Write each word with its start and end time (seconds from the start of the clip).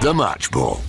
The 0.00 0.14
Match 0.14 0.50
Ball. 0.52 0.80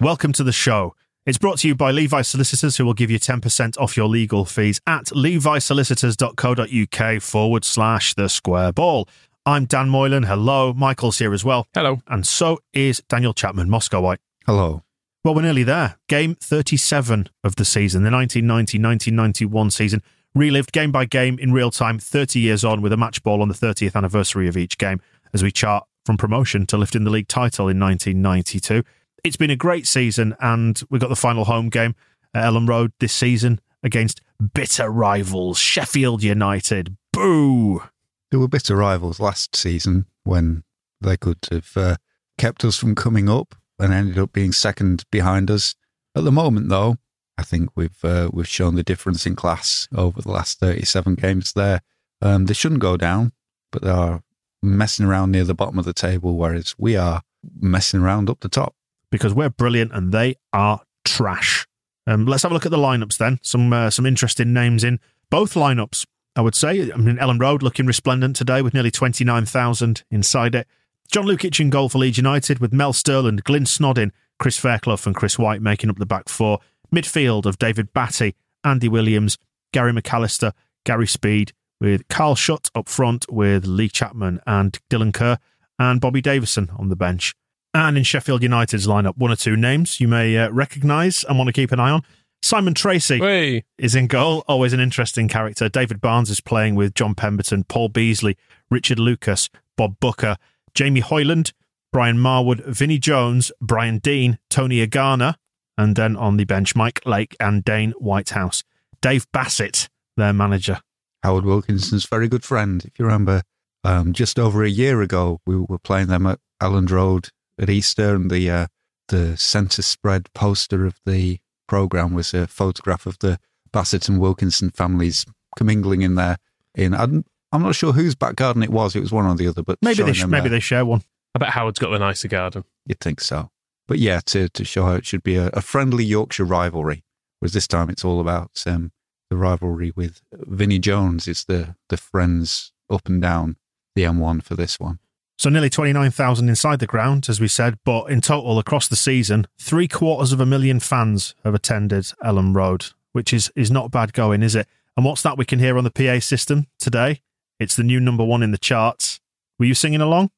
Welcome 0.00 0.32
to 0.34 0.44
the 0.44 0.52
show. 0.52 0.94
It's 1.26 1.36
brought 1.36 1.58
to 1.58 1.68
you 1.68 1.74
by 1.74 1.90
Levi 1.90 2.22
Solicitors, 2.22 2.76
who 2.76 2.84
will 2.84 2.94
give 2.94 3.10
you 3.10 3.18
10% 3.18 3.76
off 3.76 3.96
your 3.96 4.06
legal 4.06 4.44
fees 4.44 4.80
at 4.86 5.06
levisolicitors.co.uk 5.06 7.22
forward 7.22 7.64
slash 7.64 8.14
the 8.14 8.28
square 8.28 8.70
ball. 8.70 9.08
I'm 9.44 9.64
Dan 9.64 9.88
Moylan. 9.88 10.22
Hello. 10.22 10.72
Michael's 10.74 11.18
here 11.18 11.34
as 11.34 11.44
well. 11.44 11.66
Hello. 11.74 12.00
And 12.06 12.24
so 12.24 12.60
is 12.72 13.02
Daniel 13.08 13.34
Chapman, 13.34 13.68
Moscow 13.68 14.00
White. 14.00 14.20
Hello. 14.46 14.84
Well, 15.24 15.34
we're 15.34 15.42
nearly 15.42 15.64
there. 15.64 15.96
Game 16.08 16.36
37 16.36 17.28
of 17.42 17.56
the 17.56 17.64
season, 17.64 18.04
the 18.04 18.12
1990 18.12 18.78
1991 18.78 19.70
season, 19.72 20.04
relived 20.36 20.70
game 20.70 20.92
by 20.92 21.04
game 21.04 21.36
in 21.40 21.52
real 21.52 21.72
time, 21.72 21.98
30 21.98 22.38
years 22.38 22.64
on, 22.64 22.80
with 22.80 22.92
a 22.92 22.96
match 22.96 23.24
ball 23.24 23.42
on 23.42 23.48
the 23.48 23.54
30th 23.54 23.96
anniversary 23.96 24.46
of 24.46 24.56
each 24.56 24.78
game 24.78 25.00
as 25.34 25.42
we 25.42 25.50
chart 25.50 25.84
from 26.04 26.16
promotion 26.16 26.66
to 26.66 26.76
lifting 26.76 27.04
the 27.04 27.10
league 27.10 27.28
title 27.28 27.68
in 27.68 27.78
1992 27.78 28.82
it's 29.24 29.36
been 29.36 29.50
a 29.50 29.56
great 29.56 29.86
season, 29.86 30.34
and 30.40 30.82
we've 30.90 31.00
got 31.00 31.08
the 31.08 31.16
final 31.16 31.44
home 31.44 31.68
game 31.68 31.94
at 32.34 32.44
Elland 32.44 32.68
Road 32.68 32.92
this 32.98 33.12
season 33.12 33.60
against 33.82 34.20
bitter 34.54 34.90
rivals 34.90 35.58
Sheffield 35.58 36.22
United. 36.22 36.96
Boo! 37.12 37.82
There 38.30 38.40
were 38.40 38.48
bitter 38.48 38.76
rivals 38.76 39.20
last 39.20 39.54
season 39.54 40.06
when 40.24 40.64
they 41.00 41.16
could 41.16 41.38
have 41.50 41.76
uh, 41.76 41.96
kept 42.38 42.64
us 42.64 42.76
from 42.76 42.94
coming 42.94 43.28
up 43.28 43.54
and 43.78 43.92
ended 43.92 44.18
up 44.18 44.32
being 44.32 44.52
second 44.52 45.04
behind 45.10 45.50
us. 45.50 45.74
At 46.16 46.24
the 46.24 46.32
moment, 46.32 46.68
though, 46.68 46.96
I 47.38 47.42
think 47.42 47.70
we've 47.74 48.04
uh, 48.04 48.30
we've 48.32 48.48
shown 48.48 48.74
the 48.74 48.82
difference 48.82 49.26
in 49.26 49.36
class 49.36 49.88
over 49.94 50.20
the 50.20 50.30
last 50.30 50.58
37 50.58 51.14
games 51.16 51.52
there. 51.52 51.80
Um, 52.20 52.46
they 52.46 52.54
shouldn't 52.54 52.80
go 52.80 52.96
down, 52.96 53.32
but 53.70 53.82
they 53.82 53.90
are 53.90 54.22
messing 54.62 55.06
around 55.06 55.32
near 55.32 55.44
the 55.44 55.54
bottom 55.54 55.78
of 55.78 55.84
the 55.84 55.92
table, 55.92 56.36
whereas 56.36 56.74
we 56.78 56.96
are 56.96 57.22
messing 57.60 58.00
around 58.00 58.30
up 58.30 58.40
the 58.40 58.48
top 58.48 58.74
because 59.10 59.34
we're 59.34 59.50
brilliant 59.50 59.92
and 59.92 60.12
they 60.12 60.36
are 60.52 60.80
trash. 61.04 61.66
Um, 62.06 62.26
let's 62.26 62.42
have 62.42 62.52
a 62.52 62.54
look 62.54 62.66
at 62.66 62.70
the 62.70 62.78
lineups 62.78 63.18
then. 63.18 63.38
Some 63.42 63.72
uh, 63.72 63.90
some 63.90 64.06
interesting 64.06 64.52
names 64.52 64.84
in 64.84 65.00
both 65.30 65.54
lineups. 65.54 66.06
I 66.34 66.40
would 66.40 66.54
say. 66.54 66.90
I 66.90 66.96
mean, 66.96 67.18
Elland 67.18 67.40
Road 67.40 67.62
looking 67.62 67.86
resplendent 67.86 68.36
today 68.36 68.62
with 68.62 68.74
nearly 68.74 68.90
twenty 68.90 69.24
nine 69.24 69.44
thousand 69.44 70.02
inside 70.10 70.54
it. 70.54 70.66
John 71.10 71.26
Lukic 71.26 71.60
in 71.60 71.68
goal 71.68 71.90
for 71.90 71.98
Leeds 71.98 72.16
United 72.16 72.58
with 72.58 72.72
Mel 72.72 72.94
Sterland, 72.94 73.44
Glyn 73.44 73.64
Snodin, 73.64 74.12
Chris 74.38 74.56
Fairclough, 74.56 75.04
and 75.04 75.14
Chris 75.14 75.38
White 75.38 75.60
making 75.60 75.90
up 75.90 75.98
the 75.98 76.06
back 76.06 76.28
four. 76.28 76.58
Midfield 76.92 77.44
of 77.44 77.58
David 77.58 77.92
Batty, 77.92 78.34
Andy 78.64 78.88
Williams, 78.88 79.36
Gary 79.72 79.92
McAllister, 79.92 80.52
Gary 80.84 81.06
Speed, 81.06 81.52
with 81.82 82.06
Carl 82.06 82.36
Shutt 82.36 82.70
up 82.76 82.88
front 82.88 83.26
with 83.28 83.66
Lee 83.66 83.88
Chapman 83.88 84.40
and 84.46 84.78
Dylan 84.88 85.12
Kerr, 85.12 85.38
and 85.80 86.00
Bobby 86.00 86.20
Davison 86.20 86.70
on 86.78 86.88
the 86.88 86.96
bench. 86.96 87.34
And 87.74 87.98
in 87.98 88.04
Sheffield 88.04 88.42
United's 88.42 88.86
lineup, 88.86 89.18
one 89.18 89.32
or 89.32 89.36
two 89.36 89.56
names 89.56 89.98
you 89.98 90.06
may 90.06 90.38
uh, 90.38 90.48
recognise 90.50 91.24
and 91.24 91.36
want 91.36 91.48
to 91.48 91.52
keep 91.52 91.72
an 91.72 91.80
eye 91.80 91.90
on. 91.90 92.04
Simon 92.40 92.74
Tracey 92.74 93.18
hey. 93.18 93.64
is 93.78 93.96
in 93.96 94.06
goal, 94.06 94.44
always 94.46 94.72
an 94.72 94.78
interesting 94.78 95.26
character. 95.26 95.68
David 95.68 96.00
Barnes 96.00 96.30
is 96.30 96.40
playing 96.40 96.76
with 96.76 96.94
John 96.94 97.16
Pemberton, 97.16 97.64
Paul 97.64 97.88
Beesley, 97.88 98.36
Richard 98.70 99.00
Lucas, 99.00 99.50
Bob 99.76 99.98
Booker, 99.98 100.36
Jamie 100.74 101.00
Hoyland, 101.00 101.52
Brian 101.92 102.16
Marwood, 102.16 102.64
Vinnie 102.64 102.98
Jones, 102.98 103.50
Brian 103.60 103.98
Deane, 103.98 104.38
Tony 104.50 104.86
Agana, 104.86 105.34
and 105.76 105.96
then 105.96 106.16
on 106.16 106.36
the 106.36 106.44
bench, 106.44 106.76
Mike 106.76 107.00
Lake 107.04 107.34
and 107.40 107.64
Dane 107.64 107.90
Whitehouse. 107.92 108.62
Dave 109.00 109.26
Bassett, 109.32 109.88
their 110.16 110.32
manager. 110.32 110.80
Howard 111.22 111.44
Wilkinson's 111.44 112.06
very 112.06 112.28
good 112.28 112.44
friend. 112.44 112.84
If 112.84 112.98
you 112.98 113.04
remember, 113.04 113.42
um, 113.84 114.12
just 114.12 114.38
over 114.38 114.64
a 114.64 114.70
year 114.70 115.02
ago, 115.02 115.40
we 115.46 115.56
were 115.56 115.78
playing 115.78 116.08
them 116.08 116.26
at 116.26 116.40
Elland 116.60 116.90
Road 116.90 117.28
at 117.58 117.70
Easter, 117.70 118.14
and 118.14 118.30
the 118.30 118.50
uh, 118.50 118.66
the 119.08 119.36
centre 119.36 119.82
spread 119.82 120.32
poster 120.34 120.86
of 120.86 120.98
the 121.04 121.38
program 121.68 122.14
was 122.14 122.34
a 122.34 122.46
photograph 122.46 123.06
of 123.06 123.18
the 123.20 123.38
Bassett 123.72 124.08
and 124.08 124.20
Wilkinson 124.20 124.70
families 124.70 125.24
commingling 125.56 126.02
in 126.02 126.14
there. 126.14 126.36
In 126.74 126.94
I'm, 126.94 127.24
I'm 127.52 127.62
not 127.62 127.74
sure 127.74 127.92
whose 127.92 128.14
back 128.14 128.36
garden 128.36 128.62
it 128.62 128.70
was. 128.70 128.96
It 128.96 129.00
was 129.00 129.12
one 129.12 129.26
or 129.26 129.34
the 129.34 129.48
other, 129.48 129.62
but 129.62 129.78
maybe 129.82 130.02
they 130.02 130.12
sh- 130.12 130.26
maybe 130.26 130.48
they 130.48 130.60
share 130.60 130.84
one. 130.84 131.02
I 131.34 131.38
bet 131.38 131.50
Howard's 131.50 131.78
got 131.78 131.90
the 131.90 131.98
nicer 131.98 132.28
garden. 132.28 132.64
You'd 132.86 133.00
think 133.00 133.20
so, 133.20 133.50
but 133.86 133.98
yeah, 133.98 134.20
to 134.26 134.48
to 134.48 134.64
show 134.64 134.84
how 134.84 134.94
it 134.94 135.06
should 135.06 135.22
be 135.22 135.36
a, 135.36 135.48
a 135.48 135.60
friendly 135.60 136.04
Yorkshire 136.04 136.44
rivalry. 136.44 137.04
Whereas 137.38 137.52
this 137.52 137.66
time 137.66 137.90
it's 137.90 138.04
all 138.04 138.20
about 138.20 138.62
um, 138.66 138.92
the 139.32 139.38
rivalry 139.38 139.90
with 139.96 140.20
Vinnie 140.30 140.78
Jones. 140.78 141.26
It's 141.26 141.44
the 141.44 141.74
the 141.88 141.96
friends 141.96 142.70
up 142.90 143.06
and 143.06 143.22
down 143.22 143.56
the 143.94 144.02
M1 144.02 144.42
for 144.42 144.54
this 144.54 144.78
one. 144.78 144.98
So 145.38 145.48
nearly 145.48 145.70
29,000 145.70 146.50
inside 146.50 146.80
the 146.80 146.86
ground, 146.86 147.26
as 147.30 147.40
we 147.40 147.48
said, 147.48 147.78
but 147.82 148.10
in 148.10 148.20
total 148.20 148.58
across 148.58 148.88
the 148.88 148.94
season, 148.94 149.46
three 149.58 149.88
quarters 149.88 150.32
of 150.32 150.40
a 150.40 150.46
million 150.46 150.80
fans 150.80 151.34
have 151.44 151.54
attended 151.54 152.04
Elland 152.22 152.54
Road, 152.54 152.88
which 153.12 153.32
is, 153.32 153.50
is 153.56 153.70
not 153.70 153.90
bad 153.90 154.12
going, 154.12 154.42
is 154.42 154.54
it? 154.54 154.68
And 154.96 155.06
what's 155.06 155.22
that 155.22 155.38
we 155.38 155.46
can 155.46 155.58
hear 155.58 155.78
on 155.78 155.84
the 155.84 155.90
PA 155.90 156.20
system 156.20 156.66
today? 156.78 157.22
It's 157.58 157.74
the 157.74 157.82
new 157.82 158.00
number 158.00 158.24
one 158.24 158.42
in 158.42 158.50
the 158.50 158.58
charts. 158.58 159.18
Were 159.58 159.64
you 159.64 159.74
singing 159.74 160.02
along? 160.02 160.30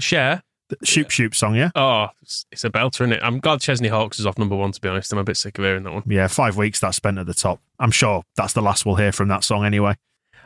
Cher. 0.00 0.42
Shoop 0.84 1.10
Shoop 1.10 1.34
song, 1.34 1.54
yeah? 1.54 1.70
Oh, 1.74 2.08
it's, 2.22 2.46
it's 2.50 2.64
a 2.64 2.70
belter, 2.70 3.02
isn't 3.02 3.12
it? 3.12 3.20
I'm 3.22 3.40
glad 3.40 3.60
Chesney 3.60 3.88
Hawkes 3.88 4.18
is 4.18 4.26
off 4.26 4.38
number 4.38 4.56
one, 4.56 4.72
to 4.72 4.80
be 4.80 4.88
honest. 4.88 5.12
I'm 5.12 5.18
a 5.18 5.24
bit 5.24 5.36
sick 5.36 5.58
of 5.58 5.64
hearing 5.64 5.82
that 5.84 5.92
one. 5.92 6.02
Yeah, 6.06 6.26
five 6.28 6.56
weeks 6.56 6.80
that 6.80 6.94
spent 6.94 7.18
at 7.18 7.26
the 7.26 7.34
top. 7.34 7.60
I'm 7.78 7.90
sure 7.90 8.22
that's 8.36 8.52
the 8.52 8.62
last 8.62 8.86
we'll 8.86 8.96
hear 8.96 9.12
from 9.12 9.28
that 9.28 9.44
song 9.44 9.64
anyway. 9.64 9.96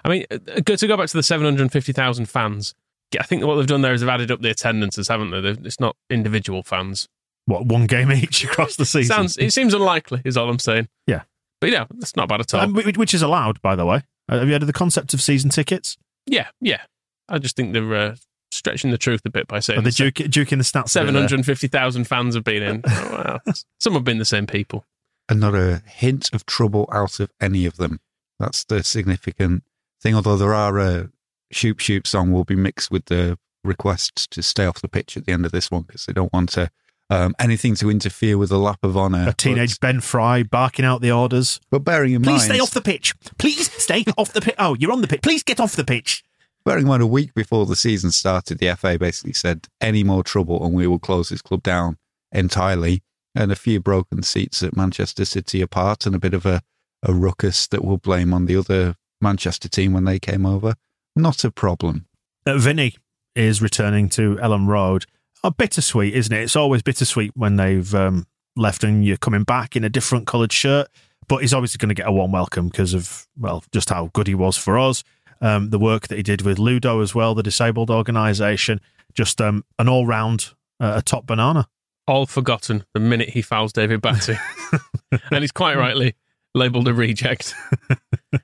I 0.05 0.09
mean, 0.09 0.25
uh, 0.31 0.37
to 0.61 0.87
go 0.87 0.97
back 0.97 1.09
to 1.09 1.17
the 1.17 1.23
750,000 1.23 2.27
fans, 2.27 2.75
I 3.19 3.23
think 3.25 3.45
what 3.45 3.57
they've 3.57 3.67
done 3.67 3.83
there 3.83 3.93
is 3.93 4.01
they've 4.01 4.09
added 4.11 4.31
up 4.31 4.41
the 4.41 4.51
attendances, 4.51 5.09
haven't 5.09 5.31
they? 5.31 5.67
It's 5.67 5.81
not 5.81 5.97
individual 6.11 6.63
fans. 6.63 7.09
What 7.47 7.67
one 7.67 7.87
game 7.87 8.13
each 8.13 8.45
across 8.45 8.77
the 8.77 8.85
season? 8.85 9.15
Sounds. 9.15 9.37
It 9.37 9.53
seems 9.53 9.75
unlikely. 9.75 10.23
Is 10.25 10.37
all 10.37 10.49
I'm 10.49 10.59
saying. 10.59 10.89
Yeah, 11.07 11.23
but 11.61 11.71
yeah, 11.71 11.87
that's 11.91 12.17
not 12.17 12.29
bad 12.29 12.41
at 12.41 12.55
all. 12.55 12.61
Um, 12.61 12.75
which 12.75 13.15
is 13.15 13.23
allowed, 13.23 13.61
by 13.63 13.77
the 13.77 13.87
way. 13.87 14.03
Uh, 14.29 14.39
have 14.39 14.49
you 14.49 14.53
heard 14.53 14.63
of 14.63 14.67
the 14.67 14.73
concept 14.73 15.15
of 15.15 15.23
season 15.23 15.51
tickets? 15.51 15.97
Yeah, 16.27 16.49
yeah. 16.61 16.83
I 17.29 17.39
just 17.39 17.57
think 17.57 17.73
they're 17.73 17.95
uh, 17.95 18.17
stretching 18.67 18.91
the 18.91 18.99
truth 18.99 19.23
a 19.25 19.31
bit 19.31 19.47
by 19.47 19.61
saying 19.61 19.79
Are 19.79 19.83
they 19.83 19.91
duke, 19.91 20.15
duking 20.15 20.59
the 20.59 20.65
stats. 20.65 20.89
Seven 20.89 21.15
hundred 21.15 21.47
fifty 21.47 21.69
thousand 21.69 22.05
fans 22.05 22.35
have 22.35 22.43
been 22.43 22.63
in. 22.63 22.83
oh, 22.85 23.41
wow. 23.45 23.53
Some 23.81 23.95
have 23.95 24.05
been 24.05 24.19
the 24.19 24.25
same 24.25 24.47
people, 24.47 24.85
and 25.29 25.39
not 25.41 25.55
a 25.55 25.83
hint 25.87 26.31
of 26.33 26.45
trouble 26.47 26.89
out 26.93 27.21
of 27.21 27.31
any 27.41 27.65
of 27.65 27.77
them. 27.77 28.01
That's 28.41 28.65
the 28.65 28.83
significant 28.83 29.63
thing. 30.03 30.15
Although 30.15 30.37
there 30.37 30.55
are 30.55 30.79
uh, 30.79 31.07
Shoop 31.53 31.79
Shoop 31.79 32.07
song 32.07 32.33
will 32.33 32.45
be 32.45 32.57
mixed 32.57 32.91
with 32.91 33.05
the 33.07 33.39
requests 33.63 34.27
to 34.29 34.43
stay 34.43 34.67
off 34.67 34.81
the 34.81 34.89
pitch 34.89 35.17
at 35.17 35.27
the 35.27 35.33
end 35.33 35.47
of 35.47 35.53
this 35.53 35.71
one 35.71 35.83
because 35.83 36.07
they 36.07 36.13
don't 36.13 36.33
want 36.33 36.51
to 36.51 36.71
um, 37.09 37.35
anything 37.39 37.77
to 37.77 37.91
interfere 37.91 38.37
with 38.37 38.49
the 38.49 38.59
lap 38.59 38.81
of 38.83 38.97
honour. 38.97 39.29
A 39.29 39.33
teenage 39.33 39.79
but, 39.81 39.87
Ben 39.87 40.01
Fry 40.01 40.43
barking 40.43 40.85
out 40.85 41.01
the 41.01 41.13
orders. 41.13 41.61
But 41.71 41.81
bearing 41.81 42.15
in 42.15 42.23
Please 42.23 42.27
mind. 42.27 42.41
Please 42.41 42.45
stay 42.47 42.61
off 42.61 42.71
the 42.73 42.81
pitch. 42.81 43.15
Please 43.39 43.71
stay 43.83 44.05
off 44.19 44.33
the 44.33 44.41
pitch. 44.41 44.57
Oh, 44.59 44.75
you're 44.75 44.93
on 44.93 45.03
the 45.03 45.09
pitch. 45.09 45.23
Please 45.23 45.43
get 45.43 45.61
off 45.61 45.77
the 45.77 45.85
pitch. 45.85 46.25
Bearing 46.67 46.83
in 46.83 46.89
mind, 46.89 47.03
a 47.03 47.07
week 47.07 47.33
before 47.33 47.65
the 47.65 47.77
season 47.77 48.11
started, 48.11 48.59
the 48.59 48.75
FA 48.75 48.99
basically 48.99 49.35
said, 49.35 49.69
any 49.81 50.03
more 50.03 50.25
trouble 50.25 50.67
and 50.67 50.75
we 50.75 50.89
will 50.89 50.99
close 50.99 51.29
this 51.29 51.41
club 51.41 51.63
down 51.63 51.97
entirely. 52.33 53.05
And 53.37 53.53
a 53.53 53.57
few 53.57 53.79
broken 53.79 54.25
seats 54.25 54.65
at 54.65 54.77
Manchester 54.77 55.25
City 55.25 55.61
apart 55.61 56.07
and 56.07 56.15
a 56.17 56.19
bit 56.19 56.35
of 56.35 56.45
a, 56.45 56.63
a 57.05 57.15
ruckus 57.15 57.69
that 57.69 57.85
we'll 57.85 57.99
blame 57.99 58.35
on 58.35 58.47
the 58.47 58.57
other 58.57 58.97
Manchester 59.21 59.69
team 59.69 59.93
when 59.93 60.07
they 60.07 60.19
came 60.19 60.45
over. 60.45 60.75
Not 61.15 61.45
a 61.45 61.53
problem. 61.53 62.07
Uh, 62.45 62.59
Vinny 62.59 62.97
is 63.37 63.63
returning 63.63 64.09
to 64.09 64.35
Elland 64.37 64.67
Road. 64.67 65.07
Oh, 65.45 65.51
bittersweet, 65.51 66.15
isn't 66.15 66.35
it? 66.35 66.43
It's 66.43 66.57
always 66.57 66.83
bittersweet 66.83 67.31
when 67.37 67.55
they've 67.55 67.95
um, 67.95 68.27
left 68.57 68.83
and 68.83 69.05
you're 69.05 69.19
coming 69.19 69.45
back 69.45 69.77
in 69.77 69.85
a 69.85 69.89
different 69.89 70.27
coloured 70.27 70.53
shirt. 70.53 70.89
But 71.29 71.43
he's 71.43 71.55
obviously 71.55 71.79
going 71.79 71.91
to 71.91 71.95
get 71.95 72.09
a 72.09 72.13
warm 72.13 72.33
welcome 72.33 72.69
because 72.69 72.93
of, 72.93 73.29
well, 73.39 73.63
just 73.73 73.91
how 73.91 74.11
good 74.15 74.27
he 74.27 74.35
was 74.35 74.57
for 74.57 74.81
us. 74.81 75.05
Um, 75.41 75.71
the 75.71 75.79
work 75.79 76.09
that 76.09 76.17
he 76.17 76.23
did 76.23 76.43
with 76.43 76.59
Ludo 76.59 77.01
as 77.01 77.15
well, 77.15 77.35
the 77.35 77.43
disabled 77.43 77.91
organisation. 77.91 78.81
Just 79.15 79.41
um, 79.41 79.65
an 79.79 79.89
all 79.89 80.07
round, 80.07 80.53
uh, 80.81 80.95
a 80.97 81.03
top 81.03 81.27
banana. 81.27 81.69
All 82.07 82.27
forgotten 82.27 82.85
the 82.95 83.01
minute 83.01 83.31
he 83.31 83.43
fouls 83.43 83.73
David 83.73 84.01
Batty. 84.01 84.37
and 85.31 85.41
he's 85.41 85.53
quite 85.53 85.77
rightly 85.77 86.15
Labeled 86.57 86.89
a 86.89 86.95
reject. 86.95 87.55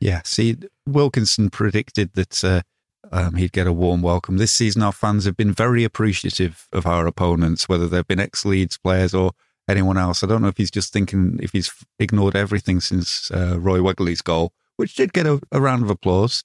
Yeah, 0.00 0.22
see, 0.24 0.56
Wilkinson 0.86 1.48
predicted 1.50 2.14
that 2.14 2.42
uh, 2.42 2.62
um, 3.12 3.34
he'd 3.34 3.52
get 3.52 3.68
a 3.68 3.72
warm 3.72 4.02
welcome. 4.02 4.38
This 4.38 4.50
season, 4.50 4.82
our 4.82 4.90
fans 4.90 5.26
have 5.26 5.36
been 5.36 5.52
very 5.52 5.84
appreciative 5.84 6.66
of 6.72 6.86
our 6.86 7.06
opponents, 7.06 7.68
whether 7.68 7.86
they've 7.86 8.06
been 8.06 8.18
ex 8.18 8.44
Leeds 8.44 8.78
players 8.78 9.14
or 9.14 9.32
anyone 9.68 9.98
else. 9.98 10.24
I 10.24 10.26
don't 10.26 10.42
know 10.42 10.48
if 10.48 10.56
he's 10.56 10.72
just 10.72 10.92
thinking 10.92 11.38
if 11.40 11.52
he's 11.52 11.72
ignored 12.00 12.34
everything 12.34 12.80
since 12.80 13.30
uh, 13.30 13.60
Roy 13.60 13.78
Wegerle's 13.78 14.22
goal, 14.22 14.52
which 14.76 14.96
did 14.96 15.12
get 15.12 15.26
a, 15.26 15.40
a 15.52 15.60
round 15.60 15.84
of 15.84 15.90
applause. 15.90 16.42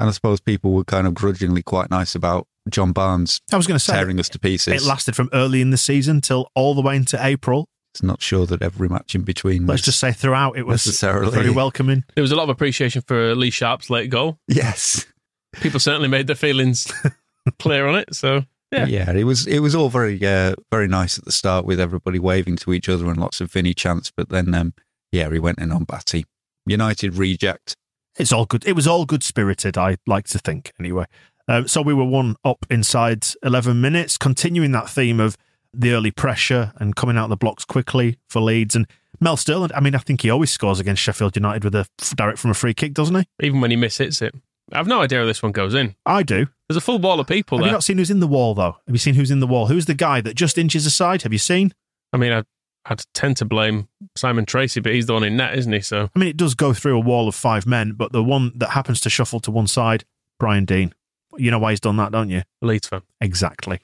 And 0.00 0.08
I 0.08 0.12
suppose 0.12 0.40
people 0.40 0.72
were 0.72 0.84
kind 0.84 1.06
of 1.06 1.14
grudgingly 1.14 1.62
quite 1.62 1.90
nice 1.90 2.14
about 2.14 2.46
John 2.70 2.92
Barnes 2.92 3.40
I 3.52 3.56
was 3.56 3.66
going 3.66 3.78
to 3.78 3.84
say 3.84 3.94
tearing 3.94 4.20
us 4.20 4.28
to 4.30 4.38
pieces. 4.38 4.82
it 4.82 4.86
lasted 4.86 5.16
from 5.16 5.28
early 5.32 5.60
in 5.60 5.70
the 5.70 5.76
season 5.78 6.20
till 6.20 6.50
all 6.54 6.74
the 6.74 6.82
way 6.82 6.96
into 6.96 7.18
April. 7.24 7.68
it's 7.94 8.02
not 8.02 8.20
sure 8.22 8.46
that 8.46 8.62
every 8.62 8.88
match 8.88 9.14
in 9.14 9.22
between 9.22 9.62
was 9.62 9.68
Let's 9.68 9.82
just 9.82 9.98
say 9.98 10.12
throughout 10.12 10.56
it 10.56 10.66
was 10.66 10.86
necessarily 10.86 11.32
very 11.32 11.50
welcoming. 11.50 12.04
There 12.14 12.22
was 12.22 12.32
a 12.32 12.36
lot 12.36 12.44
of 12.44 12.50
appreciation 12.50 13.02
for 13.02 13.34
Lee 13.34 13.50
Sharpe's 13.50 13.90
late 13.90 14.10
goal. 14.10 14.38
Yes. 14.46 15.06
People 15.54 15.80
certainly 15.80 16.08
made 16.08 16.26
their 16.26 16.36
feelings 16.36 16.92
clear 17.58 17.86
on 17.86 17.96
it. 17.96 18.14
So 18.14 18.44
yeah, 18.70 18.86
Yeah, 18.86 19.10
it 19.12 19.24
was 19.24 19.46
it 19.46 19.60
was 19.60 19.74
all 19.74 19.88
very 19.88 20.22
uh, 20.24 20.54
very 20.70 20.88
nice 20.88 21.18
at 21.18 21.24
the 21.24 21.32
start 21.32 21.64
with 21.64 21.80
everybody 21.80 22.18
waving 22.18 22.56
to 22.56 22.74
each 22.74 22.88
other 22.88 23.08
and 23.08 23.16
lots 23.18 23.40
of 23.40 23.50
Vinny 23.50 23.72
chants. 23.72 24.12
But 24.14 24.28
then, 24.28 24.54
um, 24.54 24.74
yeah, 25.10 25.30
he 25.30 25.38
went 25.38 25.58
in 25.58 25.72
on 25.72 25.84
Batty. 25.84 26.26
United 26.66 27.14
reject. 27.16 27.76
It's 28.18 28.32
all 28.32 28.46
good. 28.46 28.66
It 28.66 28.74
was 28.74 28.86
all 28.86 29.04
good 29.04 29.22
spirited. 29.22 29.78
I 29.78 29.96
like 30.06 30.26
to 30.28 30.38
think 30.38 30.72
anyway. 30.78 31.04
Um, 31.46 31.66
so 31.68 31.80
we 31.80 31.94
were 31.94 32.04
one 32.04 32.36
up 32.44 32.66
inside 32.70 33.24
11 33.42 33.80
minutes, 33.80 34.18
continuing 34.18 34.72
that 34.72 34.90
theme 34.90 35.18
of 35.20 35.36
the 35.72 35.92
early 35.92 36.10
pressure 36.10 36.72
and 36.76 36.96
coming 36.96 37.16
out 37.16 37.24
of 37.24 37.30
the 37.30 37.36
blocks 37.36 37.64
quickly 37.64 38.18
for 38.28 38.40
Leeds. 38.40 38.74
And 38.76 38.86
Mel 39.20 39.36
Sterland, 39.36 39.70
I 39.74 39.80
mean, 39.80 39.94
I 39.94 39.98
think 39.98 40.22
he 40.22 40.30
always 40.30 40.50
scores 40.50 40.80
against 40.80 41.02
Sheffield 41.02 41.36
United 41.36 41.64
with 41.64 41.74
a 41.74 41.86
f- 42.00 42.16
direct 42.16 42.38
from 42.38 42.50
a 42.50 42.54
free 42.54 42.74
kick, 42.74 42.92
doesn't 42.94 43.14
he? 43.14 43.24
even 43.46 43.60
when 43.60 43.70
he 43.70 43.76
mishits 43.76 44.20
it, 44.20 44.34
I've 44.72 44.86
no 44.86 45.00
idea 45.00 45.20
how 45.20 45.24
this 45.24 45.42
one 45.42 45.52
goes 45.52 45.74
in. 45.74 45.94
I 46.04 46.22
do. 46.22 46.46
There's 46.68 46.76
a 46.76 46.82
full 46.82 46.98
wall 46.98 47.20
of 47.20 47.26
people 47.26 47.56
Have 47.56 47.62
there. 47.62 47.68
you 47.68 47.72
not 47.72 47.84
seen 47.84 47.96
who's 47.96 48.10
in 48.10 48.20
the 48.20 48.26
wall 48.26 48.54
though? 48.54 48.76
Have 48.86 48.94
you 48.94 48.98
seen 48.98 49.14
who's 49.14 49.30
in 49.30 49.40
the 49.40 49.46
wall? 49.46 49.66
Who's 49.68 49.86
the 49.86 49.94
guy 49.94 50.20
that 50.20 50.34
just 50.34 50.58
inches 50.58 50.84
aside? 50.84 51.22
Have 51.22 51.32
you 51.32 51.38
seen? 51.38 51.72
I 52.12 52.18
mean, 52.18 52.32
I, 52.32 52.42
I'd 52.88 53.02
tend 53.14 53.36
to 53.38 53.44
blame 53.44 53.88
Simon 54.16 54.46
Tracey, 54.46 54.80
but 54.80 54.92
he's 54.92 55.06
the 55.06 55.12
one 55.12 55.24
in 55.24 55.36
net, 55.36 55.56
isn't 55.58 55.72
he? 55.72 55.80
So 55.80 56.08
I 56.14 56.18
mean, 56.18 56.28
it 56.28 56.36
does 56.36 56.54
go 56.54 56.72
through 56.72 56.96
a 56.96 57.00
wall 57.00 57.28
of 57.28 57.34
five 57.34 57.66
men, 57.66 57.92
but 57.92 58.12
the 58.12 58.24
one 58.24 58.52
that 58.56 58.70
happens 58.70 59.00
to 59.00 59.10
shuffle 59.10 59.40
to 59.40 59.50
one 59.50 59.66
side, 59.66 60.04
Brian 60.38 60.64
Deane. 60.64 60.94
You 61.36 61.50
know 61.50 61.58
why 61.58 61.72
he's 61.72 61.80
done 61.80 61.96
that, 61.98 62.12
don't 62.12 62.30
you? 62.30 62.42
Leeds 62.62 62.88
fan. 62.88 63.02
Exactly. 63.20 63.80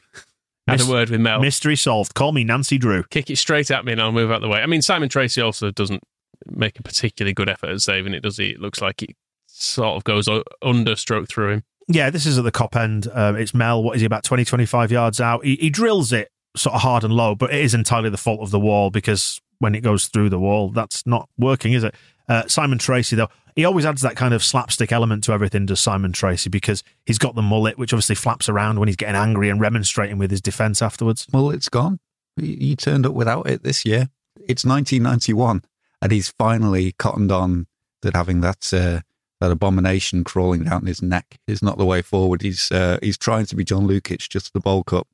Had 0.67 0.79
Mis- 0.79 0.89
a 0.89 0.91
word 0.91 1.11
with 1.11 1.21
Mel. 1.21 1.41
Mystery 1.41 1.77
solved. 1.77 2.15
Call 2.15 2.33
me 2.33 2.43
Nancy 2.43 2.79
Drew. 2.79 3.05
Kick 3.05 3.31
it 3.31 3.37
straight 3.37 3.71
at 3.71 3.85
me 3.85 3.93
and 3.93 4.01
I'll 4.01 4.12
move 4.12 4.31
out 4.31 4.41
the 4.41 4.49
way. 4.49 4.61
I 4.61 4.67
mean, 4.67 4.83
Simon 4.83 5.09
Tracey 5.09 5.43
also 5.43 5.71
doesn't 5.71 6.03
make 6.47 6.79
a 6.79 6.83
particularly 6.83 7.35
good 7.35 7.49
effort 7.49 7.71
at 7.71 7.81
saving 7.81 8.15
it, 8.15 8.23
does 8.23 8.39
he? 8.39 8.50
It 8.50 8.61
looks 8.61 8.81
like 8.81 9.03
it 9.03 9.15
sort 9.47 9.97
of 9.97 10.05
goes 10.05 10.29
under 10.62 10.97
stroke 10.97 11.29
through 11.29 11.53
him. 11.53 11.65
Yeah, 11.87 12.09
this 12.09 12.25
is 12.25 12.39
at 12.39 12.45
the 12.45 12.53
Kop 12.53 12.75
end. 12.77 13.09
Uh, 13.12 13.35
it's 13.37 13.53
Mel. 13.53 13.83
What 13.83 13.97
is 13.97 14.00
he, 14.00 14.07
about 14.07 14.25
20, 14.25 14.45
25 14.47 14.91
yards 14.91 15.21
out? 15.21 15.45
He, 15.45 15.57
he 15.57 15.69
drills 15.69 16.12
it 16.12 16.31
sort 16.56 16.75
of 16.75 16.83
hard 16.83 17.05
and 17.05 17.12
low, 17.12 17.35
but 17.35 17.53
it 17.53 17.61
is 17.61 17.75
entirely 17.75 18.11
the 18.11 18.17
fault 18.17 18.41
of 18.41 18.51
the 18.51 18.61
wall 18.61 18.91
because 18.91 19.41
when 19.59 19.75
it 19.75 19.81
goes 19.81 20.06
through 20.09 20.31
the 20.31 20.39
wall, 20.39 20.71
that's 20.71 21.06
not 21.06 21.29
working, 21.39 21.73
is 21.73 21.85
it? 21.85 21.95
Uh, 22.29 22.47
Simon 22.47 22.79
Tracey, 22.79 23.17
though, 23.17 23.29
he 23.55 23.65
always 23.65 23.85
adds 23.85 24.03
that 24.03 24.17
kind 24.17 24.35
of 24.35 24.43
slapstick 24.43 24.91
element 24.91 25.25
to 25.25 25.33
everything, 25.33 25.67
does 25.67 25.81
Simon 25.81 26.12
Tracey, 26.12 26.51
because 26.51 26.83
he's 27.06 27.19
got 27.19 27.35
the 27.35 27.43
mullet, 27.43 27.79
which 27.79 27.93
obviously 27.93 28.17
flaps 28.17 28.49
around 28.49 28.79
when 28.79 28.89
he's 28.89 28.97
getting 28.97 29.15
angry 29.15 29.49
and 29.49 29.61
remonstrating 29.61 30.19
with 30.19 30.31
his 30.31 30.41
defence 30.41 30.83
afterwards. 30.83 31.27
Well, 31.33 31.51
it's 31.51 31.69
gone. 31.69 32.01
He, 32.37 32.57
he 32.57 32.77
turned 32.77 33.07
up 33.07 33.15
without 33.15 33.49
it 33.49 33.62
this 33.62 33.85
year. 33.85 34.09
It's 34.49 34.65
1991, 34.65 35.62
and 36.03 36.12
he's 36.12 36.31
finally 36.31 36.93
cottoned 36.93 37.31
on 37.31 37.67
that 38.03 38.17
having 38.17 38.41
that 38.41 38.73
uh, 38.73 39.00
that 39.41 39.50
abomination 39.50 40.25
crawling 40.25 40.65
down 40.65 40.87
his 40.87 41.03
neck 41.03 41.39
is 41.47 41.62
not 41.62 41.79
the 41.79 41.85
way 41.85 42.03
forward. 42.03 42.43
He's 42.43 42.71
uh, 42.73 42.99
he's 43.03 43.19
trying 43.19 43.47
to 43.47 43.57
be 43.57 43.65
John 43.65 43.87
Lukic, 43.87 44.29
just 44.29 44.53
the 44.53 44.61
bowl 44.61 44.83
cut. 44.83 45.07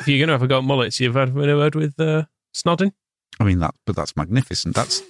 If 0.00 0.08
you're 0.08 0.18
going 0.18 0.28
to 0.28 0.34
have 0.34 0.42
a 0.42 0.46
go 0.48 0.58
at 0.58 0.64
mullets, 0.64 0.98
you've 1.00 1.14
had 1.14 1.30
a 1.30 1.32
word 1.32 1.74
with 1.74 1.98
uh, 2.00 2.24
Snodin? 2.54 2.92
I 3.38 3.44
mean 3.44 3.58
that, 3.60 3.74
but 3.86 3.96
that's 3.96 4.16
magnificent. 4.16 4.74
That's 4.74 5.02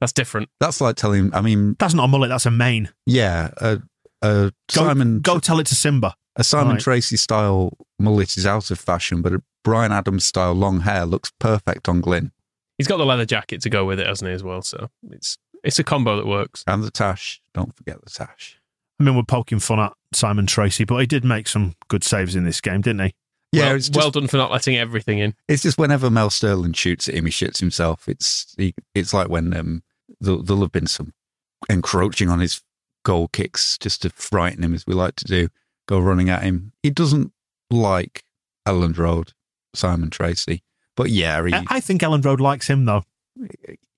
That's 0.00 0.12
different. 0.12 0.48
that's 0.60 0.80
like 0.80 0.96
telling. 0.96 1.32
I 1.34 1.40
mean, 1.40 1.76
That's 1.78 1.94
not 1.94 2.04
a 2.04 2.08
mullet, 2.08 2.28
that's 2.30 2.46
a 2.46 2.50
mane. 2.50 2.90
yeah, 3.06 3.50
uh, 3.58 3.76
uh, 4.22 4.50
Go, 4.74 4.84
Simon 4.84 5.20
go 5.20 5.38
tell 5.38 5.60
it 5.60 5.66
to 5.68 5.74
Simba. 5.74 6.14
a 6.36 6.44
Simon 6.44 6.74
Right. 6.74 6.80
Tracey 6.82 7.16
style 7.16 7.72
mullet 7.98 8.36
is 8.36 8.46
out 8.46 8.70
of 8.70 8.78
fashion, 8.78 9.22
but 9.22 9.32
a 9.34 9.42
Bryan 9.64 9.92
Adams 9.92 10.24
style 10.24 10.52
long 10.54 10.80
hair 10.80 11.04
looks 11.06 11.32
perfect 11.38 11.88
on 11.88 12.00
Glyn 12.00 12.32
He's 12.78 12.86
got 12.88 12.96
the 12.96 13.04
leather 13.04 13.26
jacket 13.26 13.60
to 13.62 13.68
go 13.70 13.84
with 13.84 14.00
it, 14.00 14.06
hasn't 14.06 14.28
he, 14.28 14.34
as 14.34 14.42
well? 14.42 14.62
So 14.62 14.88
it's 15.10 15.36
it's 15.62 15.78
a 15.78 15.84
combo 15.84 16.16
that 16.16 16.26
works. 16.26 16.64
and 16.66 16.82
the 16.82 16.90
tash. 16.90 17.42
Don't 17.52 17.74
forget 17.76 18.02
the 18.02 18.08
tash. 18.10 18.58
I 18.98 19.02
mean, 19.04 19.16
we're 19.16 19.22
poking 19.22 19.58
fun 19.58 19.80
at 19.80 19.92
Simon 20.14 20.46
Tracey, 20.46 20.84
but 20.84 20.96
he 20.98 21.06
did 21.06 21.24
make 21.24 21.46
some 21.48 21.74
good 21.88 22.04
saves 22.04 22.34
in 22.36 22.44
this 22.44 22.60
game, 22.62 22.80
didn't 22.82 23.00
he? 23.06 23.14
Yeah, 23.52 23.66
well, 23.68 23.76
it's 23.76 23.88
just, 23.88 23.96
well 23.96 24.10
done 24.10 24.28
for 24.28 24.36
not 24.36 24.52
letting 24.52 24.76
everything 24.76 25.18
in. 25.18 25.34
It's 25.48 25.62
just 25.62 25.76
whenever 25.78 26.08
Mel 26.10 26.30
Sterland 26.30 26.76
shoots 26.76 27.08
at 27.08 27.14
him, 27.14 27.26
he 27.26 27.32
shits 27.32 27.58
himself. 27.58 28.08
It's 28.08 28.54
he, 28.56 28.74
it's 28.94 29.12
like 29.12 29.28
when 29.28 29.52
um, 29.56 29.82
there'll, 30.20 30.42
there'll 30.42 30.62
have 30.62 30.72
been 30.72 30.86
some 30.86 31.12
encroaching 31.68 32.28
on 32.28 32.38
his 32.40 32.62
goal 33.04 33.28
kicks 33.28 33.76
just 33.78 34.02
to 34.02 34.10
frighten 34.10 34.62
him, 34.62 34.74
as 34.74 34.86
we 34.86 34.94
like 34.94 35.16
to 35.16 35.24
do. 35.24 35.48
Go 35.88 35.98
running 35.98 36.30
at 36.30 36.42
him. 36.44 36.72
He 36.82 36.90
doesn't 36.90 37.32
like 37.70 38.22
Elland 38.66 38.98
Road, 38.98 39.32
Simon 39.74 40.10
Tracey, 40.10 40.62
but 40.96 41.10
yeah, 41.10 41.44
he 41.44 41.52
I- 41.52 41.64
I 41.68 41.80
think 41.80 42.02
Elland 42.02 42.24
Road 42.24 42.40
likes 42.40 42.68
him, 42.68 42.84
though. 42.84 43.04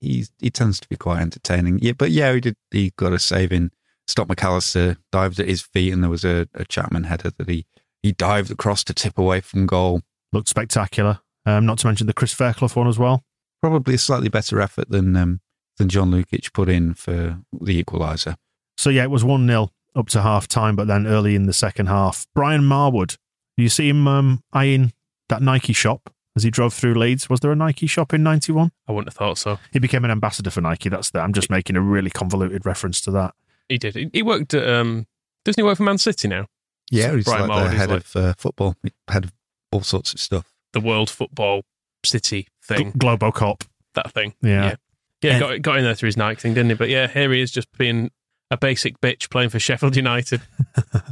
he 0.01 0.25
he 0.39 0.51
tends 0.51 0.81
to 0.81 0.89
be 0.89 0.97
quite 0.97 1.21
entertaining. 1.21 1.79
Yeah, 1.83 1.93
but 1.93 2.11
yeah, 2.11 2.33
he 2.33 2.41
did. 2.41 2.57
He 2.71 2.93
got 2.97 3.13
a 3.13 3.19
saving. 3.19 3.65
in. 3.65 3.71
Stop 4.07 4.29
McAllister 4.29 4.97
dived 5.13 5.39
at 5.41 5.47
his 5.49 5.63
feet, 5.63 5.93
and 5.93 6.03
there 6.03 6.11
was 6.11 6.25
a, 6.25 6.49
a 6.55 6.65
Chapman 6.65 7.05
header 7.05 7.31
that 7.37 7.49
he 7.49 7.67
he 8.03 8.13
dived 8.13 8.51
across 8.51 8.85
to 8.85 8.95
tip 8.95 9.19
away 9.19 9.41
from 9.41 9.67
goal. 9.67 10.03
Looked 10.33 10.49
spectacular. 10.49 11.21
Um, 11.45 11.67
not 11.67 11.79
to 11.79 11.87
mention 11.87 12.07
the 12.07 12.13
Chris 12.13 12.33
Fairclough 12.33 12.69
one 12.75 12.89
as 12.89 12.99
well. 12.99 13.25
Probably 13.61 13.95
a 13.95 13.99
slightly 13.99 14.29
better 14.29 14.61
effort 14.61 14.89
than 14.91 15.17
um, 15.17 15.41
than 15.79 15.89
John 15.89 16.11
Lukic 16.11 16.53
put 16.53 16.69
in 16.69 16.95
for 16.95 17.41
the 17.53 17.83
equaliser. 17.83 18.37
So 18.77 18.91
yeah, 18.91 19.05
it 19.05 19.11
was 19.11 19.25
one 19.25 19.47
0 19.47 19.71
up 19.95 20.09
to 20.09 20.23
half 20.23 20.49
time, 20.49 20.77
but 20.77 20.87
then 20.87 21.07
early 21.07 21.35
in 21.35 21.47
the 21.47 21.53
second 21.53 21.87
half, 21.87 22.27
Brian 22.35 22.63
Marwood. 22.63 23.17
You 23.57 23.69
see 23.69 23.89
him 23.89 24.09
um, 24.09 24.43
eyeing 24.53 24.93
that 25.29 25.43
Nike 25.43 25.75
shop 25.75 26.11
as 26.35 26.43
he 26.43 26.51
drove 26.51 26.73
through 26.73 26.95
Leeds. 26.95 27.29
Was 27.29 27.41
there 27.41 27.53
a 27.53 27.57
Nike 27.57 27.87
shop 27.87 28.15
in 28.15 28.23
'91? 28.23 28.73
I 28.89 28.93
wouldn't 28.93 29.09
have 29.09 29.17
thought 29.17 29.39
so. 29.39 29.59
He 29.73 29.79
became 29.79 30.05
an 30.05 30.11
ambassador 30.11 30.51
for 30.51 30.63
Nike. 30.63 30.89
That's 30.89 31.11
that. 31.11 31.21
I'm 31.21 31.35
just 31.35 31.51
making 31.51 31.77
a 31.77 31.81
really 31.81 32.11
convoluted 32.11 32.65
reference 32.65 33.01
to 33.03 33.11
that. 33.13 33.35
He 33.69 33.79
did. 33.79 33.95
He, 33.95 34.11
he 34.13 34.23
worked 34.23 34.55
at, 34.55 34.69
um, 34.69 35.07
doesn't 35.45 35.61
he 35.61 35.65
work 35.65 35.77
for 35.77 35.83
Man 35.83 35.99
City 35.99 36.29
now? 36.29 36.47
Yeah, 36.93 37.15
he's 37.15 37.25
Brian 37.25 37.49
like 37.49 37.67
Marwood 37.67 37.71
the 37.71 37.77
head 37.77 37.91
like- 37.91 38.01
of 38.01 38.17
uh, 38.17 38.35
football, 38.39 38.77
head 39.09 39.25
of 39.25 39.33
all 39.73 39.83
sorts 39.83 40.13
of 40.15 40.21
stuff. 40.21 40.53
The 40.73 40.81
World 40.81 41.11
Football 41.11 41.63
City 42.05 42.47
thing, 42.65 42.93
Gl- 42.93 43.19
Globocop. 43.19 43.67
that 43.95 44.13
thing. 44.13 44.35
Yeah. 44.43 44.51
Yeah, 44.65 44.75
yeah 45.23 45.31
And- 45.33 45.41
got, 45.41 45.63
got 45.63 45.79
in 45.79 45.85
there 45.85 45.95
through 45.95 46.09
his 46.09 46.17
Nike 46.17 46.41
thing, 46.41 46.55
didn't 46.55 46.71
he? 46.71 46.75
But 46.77 46.89
yeah, 46.89 47.09
here 47.09 47.33
he 47.33 47.41
is 47.41 47.51
just 47.51 47.69
being 47.79 48.11
a 48.51 48.57
basic 48.57 49.01
bitch 49.01 49.31
playing 49.31 49.49
for 49.51 49.59
Sheffield 49.59 49.97
United. 49.97 50.43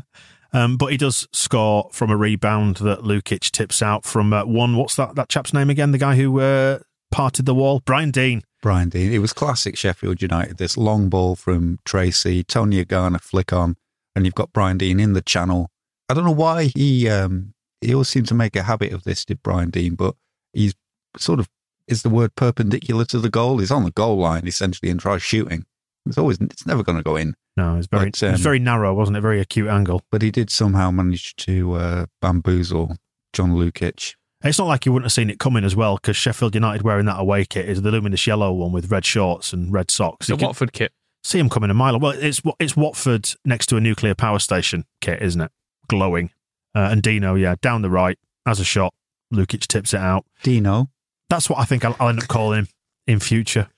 Um, 0.52 0.76
but 0.76 0.86
he 0.86 0.96
does 0.96 1.28
score 1.32 1.88
from 1.92 2.10
a 2.10 2.16
rebound 2.16 2.78
that 2.78 3.02
Lukic 3.02 3.52
tips 3.52 3.82
out 3.82 4.04
from 4.04 4.32
uh, 4.32 4.44
one. 4.44 4.74
What's 4.76 4.96
that 4.96 5.14
that 5.14 5.28
chap's 5.28 5.52
name 5.54 5.70
again? 5.70 5.92
The 5.92 5.98
guy 5.98 6.16
who 6.16 6.40
uh, 6.40 6.80
parted 7.12 7.46
the 7.46 7.54
wall, 7.54 7.80
Brian 7.84 8.10
Deane. 8.10 8.42
Brian 8.60 8.88
Deane. 8.88 9.12
It 9.12 9.18
was 9.20 9.32
classic 9.32 9.76
Sheffield 9.76 10.20
United. 10.20 10.58
This 10.58 10.76
long 10.76 11.08
ball 11.08 11.36
from 11.36 11.78
Tracey, 11.84 12.42
Tony 12.42 12.84
Agana 12.84 13.20
flick 13.20 13.52
on, 13.52 13.76
and 14.16 14.24
you've 14.24 14.34
got 14.34 14.52
Brian 14.52 14.76
Deane 14.76 14.98
in 14.98 15.12
the 15.12 15.22
channel. 15.22 15.69
I 16.10 16.14
don't 16.14 16.24
know 16.24 16.32
why 16.32 16.70
he 16.74 17.08
um, 17.08 17.54
he 17.80 17.94
always 17.94 18.08
seemed 18.08 18.26
to 18.28 18.34
make 18.34 18.56
a 18.56 18.64
habit 18.64 18.92
of 18.92 19.04
this, 19.04 19.24
did 19.24 19.42
Brian 19.42 19.70
Deane, 19.70 19.94
but 19.94 20.16
he's 20.52 20.74
sort 21.16 21.38
of 21.38 21.48
is 21.86 22.02
the 22.02 22.10
word 22.10 22.34
perpendicular 22.34 23.04
to 23.06 23.18
the 23.18 23.30
goal. 23.30 23.58
He's 23.58 23.70
on 23.70 23.84
the 23.84 23.90
goal 23.92 24.16
line 24.18 24.46
essentially 24.46 24.90
and 24.90 24.98
tries 24.98 25.22
shooting. 25.22 25.64
It's 26.06 26.18
always 26.18 26.38
it's 26.40 26.66
never 26.66 26.82
going 26.82 26.98
to 26.98 27.04
go 27.04 27.14
in. 27.14 27.34
No, 27.56 27.76
it's 27.76 27.86
very 27.86 28.06
But, 28.10 28.22
it 28.22 28.30
was 28.32 28.40
um, 28.40 28.42
very 28.42 28.58
narrow, 28.58 28.92
wasn't 28.92 29.18
it? 29.18 29.20
Very 29.20 29.40
acute 29.40 29.68
angle. 29.68 30.02
But 30.10 30.22
he 30.22 30.30
did 30.32 30.50
somehow 30.50 30.90
manage 30.90 31.36
to 31.36 31.74
uh, 31.74 32.06
bamboozle 32.20 32.96
John 33.32 33.52
Lukic. 33.52 34.14
It's 34.42 34.58
not 34.58 34.66
like 34.66 34.86
you 34.86 34.92
wouldn't 34.92 35.04
have 35.06 35.12
seen 35.12 35.30
it 35.30 35.38
coming 35.38 35.64
as 35.64 35.76
well, 35.76 35.96
because 35.96 36.16
Sheffield 36.16 36.54
United 36.54 36.82
wearing 36.82 37.06
that 37.06 37.20
away 37.20 37.44
kit 37.44 37.68
is 37.68 37.82
the 37.82 37.90
luminous 37.90 38.26
yellow 38.26 38.52
one 38.52 38.72
with 38.72 38.90
red 38.90 39.04
shorts 39.04 39.52
and 39.52 39.72
red 39.72 39.90
socks. 39.90 40.26
The 40.26 40.36
You 40.36 40.46
Watford 40.46 40.72
kit. 40.72 40.92
see 41.22 41.38
him 41.38 41.50
coming 41.50 41.70
a 41.70 41.74
mile. 41.74 42.00
Well, 42.00 42.12
it's 42.12 42.40
it's 42.58 42.76
Watford 42.76 43.28
next 43.44 43.66
to 43.66 43.76
a 43.76 43.80
nuclear 43.80 44.14
power 44.14 44.38
station 44.38 44.86
kit, 45.00 45.20
isn't 45.22 45.40
it? 45.42 45.52
Glowing. 45.90 46.30
Uh, 46.74 46.88
and 46.92 47.02
Dino, 47.02 47.34
yeah, 47.34 47.56
down 47.60 47.82
the 47.82 47.90
right 47.90 48.18
as 48.46 48.60
a 48.60 48.64
shot. 48.64 48.94
Lukic 49.32 49.66
tips 49.66 49.92
it 49.94 50.00
out. 50.00 50.24
Dino. 50.42 50.88
That's 51.28 51.48
what 51.50 51.58
I 51.58 51.64
think 51.64 51.84
I'll, 51.84 51.96
I'll 52.00 52.08
end 52.08 52.20
up 52.22 52.28
calling 52.28 52.60
him 52.60 52.68
in 53.06 53.20
future. 53.20 53.68